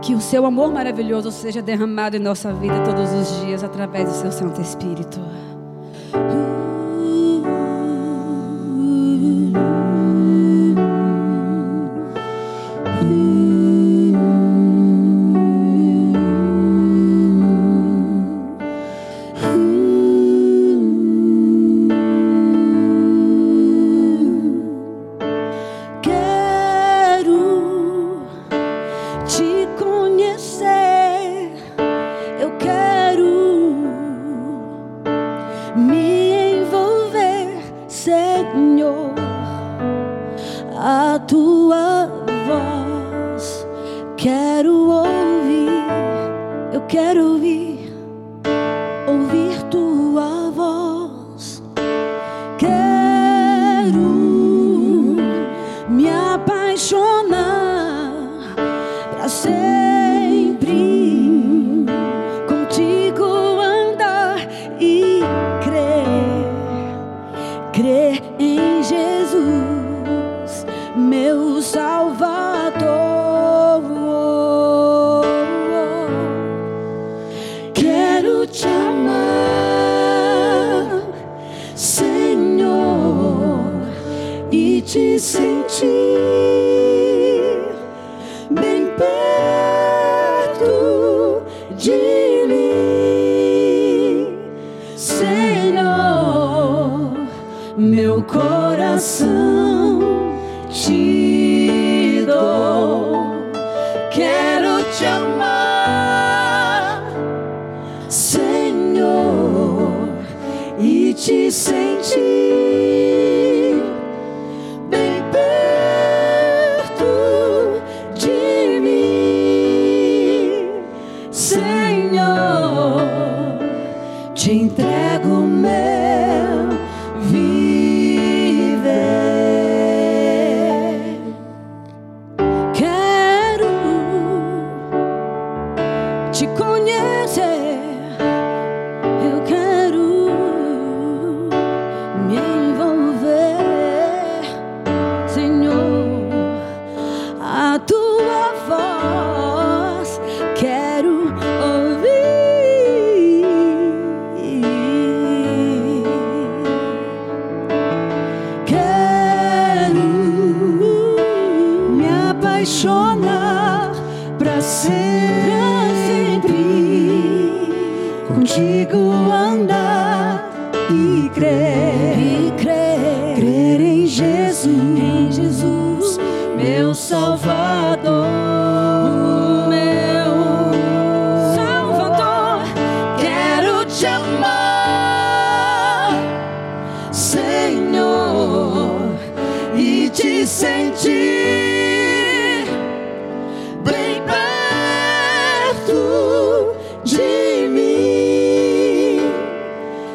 Que 0.00 0.14
o 0.14 0.20
seu 0.20 0.44
amor 0.44 0.72
maravilhoso 0.72 1.30
seja 1.30 1.62
derramado 1.62 2.16
em 2.16 2.20
nossa 2.20 2.52
vida 2.52 2.82
todos 2.84 3.12
os 3.12 3.40
dias 3.44 3.62
através 3.62 4.08
do 4.08 4.14
seu 4.14 4.32
Santo 4.32 4.60
Espírito. 4.60 5.20
Ooh. 6.14 6.51
tua 41.26 42.08
voz. 42.46 43.66
Quero 44.16 44.88
ouvir, 44.88 45.68
eu 46.72 46.80
quero 46.82 47.31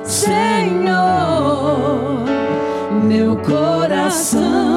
Senhor, 0.07 0.87
meu 3.03 3.35
coração. 3.37 4.76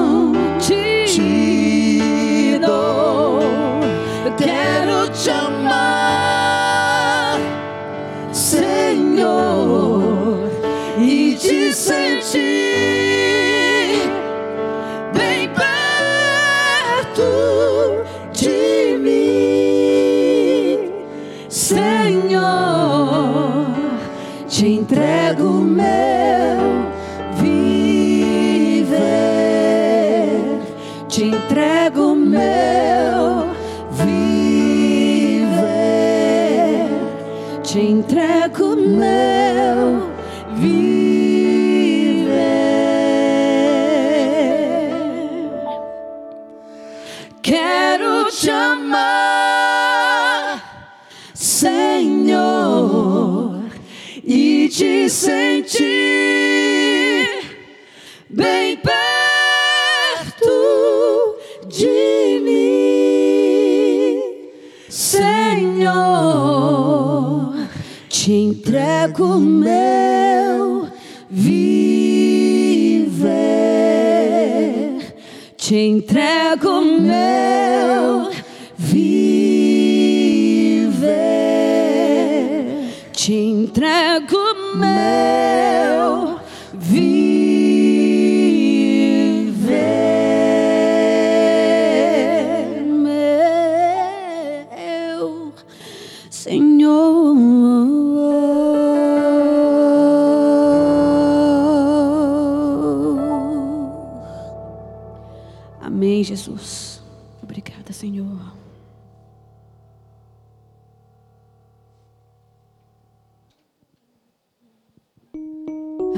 me. 84.80 85.49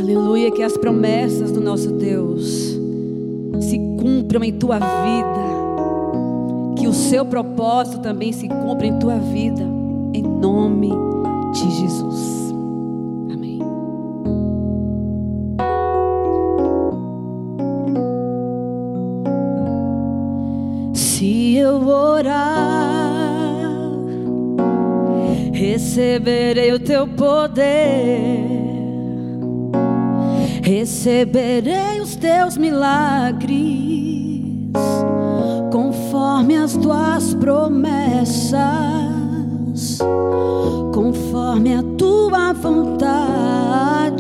Aleluia, 0.03 0.51
que 0.51 0.65
as 0.65 0.77
promessas 0.77 1.53
do 1.53 1.61
nosso 1.61 1.93
Deus 1.93 2.77
se 3.61 3.79
cumpram 4.01 4.43
em 4.43 4.53
tua 4.53 4.81
vida. 4.81 5.43
Que 6.77 6.89
o 6.89 6.93
seu 6.93 7.25
propósito 7.25 8.01
também 8.01 8.33
se 8.33 8.49
cumpra 8.49 8.85
em 8.85 8.99
tua 8.99 9.15
vida. 9.19 9.63
Em 10.13 10.25
nome 10.25 10.91
de 11.53 11.71
Jesus. 11.71 12.53
Amém. 13.33 13.61
Se 20.93 21.55
eu 21.55 21.87
orar, 21.87 23.71
receberei 25.53 26.73
o 26.73 26.81
teu 26.81 27.07
poder 27.07 28.72
receberei 30.63 32.01
os 32.01 32.15
teus 32.15 32.57
milagres, 32.57 33.53
conforme 35.73 36.57
as 36.57 36.77
tuas 36.77 37.35
promessas, 37.35 38.61
conforme 40.95 41.75
a 41.75 41.83
tua 41.99 42.53
vontade, 42.53 44.13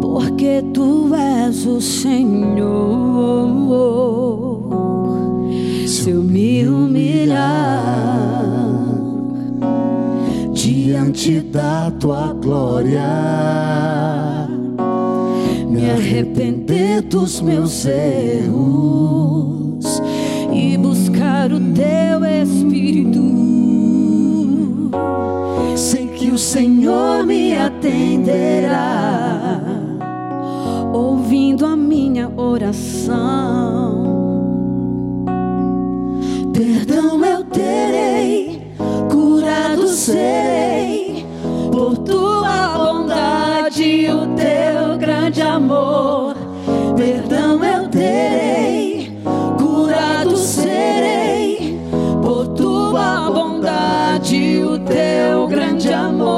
porque 0.00 0.64
tu 0.72 1.12
és 1.14 1.66
o 1.66 1.80
Senhor. 1.80 3.08
Se 5.84 6.10
eu 6.10 6.22
me 6.22 6.64
humilhar 6.64 7.88
diante 10.52 11.40
da 11.40 11.90
tua 11.90 12.32
glória 12.34 14.17
arrepender 15.98 17.02
dos 17.02 17.40
meus 17.40 17.84
erros 17.84 18.58
e 20.52 20.76
buscar 20.78 21.52
o 21.52 21.58
teu 21.60 22.24
Espírito. 22.24 23.18
Sei 25.76 26.06
que 26.08 26.30
o 26.30 26.38
Senhor 26.38 27.26
me 27.26 27.56
atenderá, 27.56 28.80
ouvindo 30.92 31.66
a 31.66 31.76
minha 31.76 32.30
oração. 32.36 33.98
Perdão 36.52 37.24
eu 37.24 37.44
terei, 37.44 38.72
curado 39.10 39.88
serei 39.88 40.67
amor. 45.58 46.34
Perdão 46.96 47.62
eu 47.64 47.88
terei, 47.88 49.12
curado 49.58 50.36
serei 50.36 51.78
por 52.22 52.46
tua 52.48 53.30
bondade, 53.30 54.62
o 54.62 54.78
teu 54.78 55.48
grande 55.48 55.92
amor. 55.92 56.28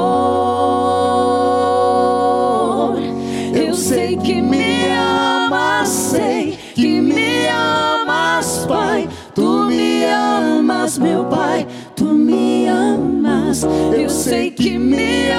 Eu 3.53 3.75
sei 3.75 4.17
que 4.17 4.41
me 4.41 4.87
amas, 4.91 5.87
sei 5.87 6.57
que 6.73 6.99
me 6.99 7.47
amas, 7.47 8.65
Pai. 8.67 9.07
Tu 9.35 9.65
me 9.65 10.03
amas, 10.05 10.97
meu 10.97 11.25
Pai. 11.25 11.67
Tu 11.95 12.05
me 12.05 12.67
amas, 12.67 13.63
eu 13.93 14.09
sei 14.09 14.49
que 14.49 14.79
me 14.79 15.29
amas, 15.29 15.30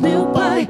meu 0.00 0.26
Pai. 0.26 0.68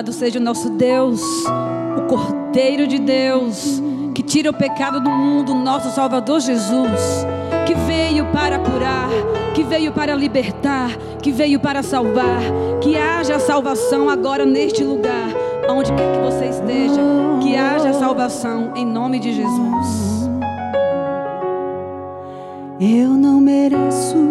Louvado 0.00 0.12
seja 0.14 0.38
o 0.38 0.42
nosso 0.42 0.70
Deus, 0.70 1.20
o 1.94 2.06
Cordeiro 2.08 2.86
de 2.86 2.98
Deus, 2.98 3.82
que 4.14 4.22
tira 4.22 4.48
o 4.48 4.54
pecado 4.54 4.98
do 4.98 5.10
mundo, 5.10 5.54
nosso 5.54 5.90
Salvador 5.90 6.40
Jesus, 6.40 7.26
que 7.66 7.74
veio 7.74 8.24
para 8.32 8.58
curar, 8.58 9.10
que 9.54 9.62
veio 9.62 9.92
para 9.92 10.14
libertar, 10.14 10.96
que 11.22 11.30
veio 11.30 11.60
para 11.60 11.82
salvar, 11.82 12.40
que 12.80 12.96
haja 12.96 13.38
salvação 13.38 14.08
agora 14.08 14.46
neste 14.46 14.82
lugar, 14.82 15.28
aonde 15.68 15.92
quer 15.92 16.12
que 16.14 16.18
você 16.20 16.46
esteja, 16.46 17.02
que 17.42 17.54
haja 17.54 17.92
salvação 17.92 18.72
em 18.74 18.86
nome 18.86 19.18
de 19.18 19.34
Jesus. 19.34 20.30
Eu 22.80 23.10
não 23.10 23.38
mereço 23.38 24.29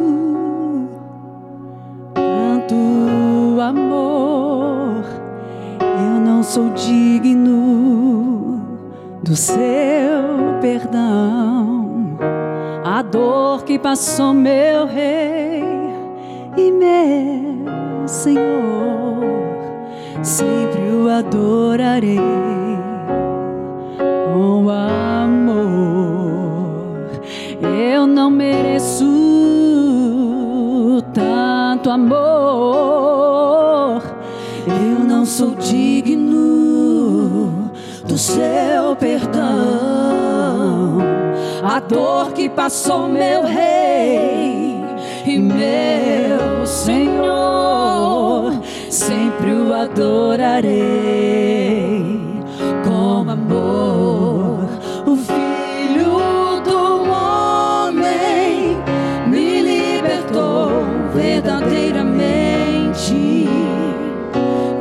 sou 6.59 6.69
digno 6.71 8.59
do 9.23 9.33
seu 9.35 9.57
perdão. 10.59 12.17
A 12.83 13.01
dor 13.01 13.63
que 13.63 13.79
passou 13.79 14.33
meu 14.33 14.85
rei 14.85 15.63
e 16.57 16.69
meu 16.71 18.05
Senhor, 18.05 19.23
sempre 20.21 20.81
o 20.81 21.09
adorarei 21.09 22.19
com 24.33 24.69
amor. 24.69 26.01
Eu 27.61 28.05
não 28.05 28.29
mereço 28.29 29.05
tanto 31.13 31.89
amor. 31.89 32.19
Eu 34.67 35.05
não 35.05 35.25
sou 35.25 35.51
digno 35.55 35.88
seu 38.29 38.95
perdão, 38.95 39.41
a 41.63 41.79
dor 41.79 42.31
que 42.33 42.47
passou 42.47 43.07
meu 43.07 43.41
rei 43.43 44.75
e 45.25 45.39
meu 45.39 46.63
Senhor, 46.65 48.53
sempre 48.91 49.51
o 49.51 49.73
adorarei 49.73 50.69
com 52.83 53.31
amor. 53.31 54.69
O 55.07 55.15
Filho 55.15 56.19
do 56.63 57.11
homem 57.11 58.77
me 59.27 59.61
libertou 59.61 60.69
verdadeiramente, 61.15 63.49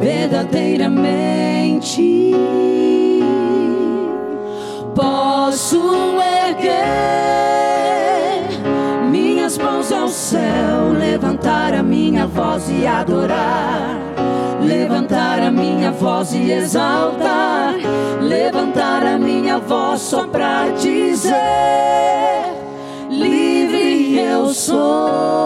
verdadeiramente. 0.01 2.68
voz 12.59 12.71
e 12.71 12.87
adorar, 12.87 13.97
levantar 14.61 15.41
a 15.41 15.51
minha 15.51 15.93
voz 15.93 16.33
e 16.33 16.51
exaltar, 16.51 17.75
levantar 18.21 19.07
a 19.07 19.17
minha 19.17 19.59
voz 19.59 20.01
só 20.01 20.27
para 20.27 20.69
dizer: 20.71 21.35
livre 23.09 24.19
eu 24.19 24.49
sou. 24.49 25.39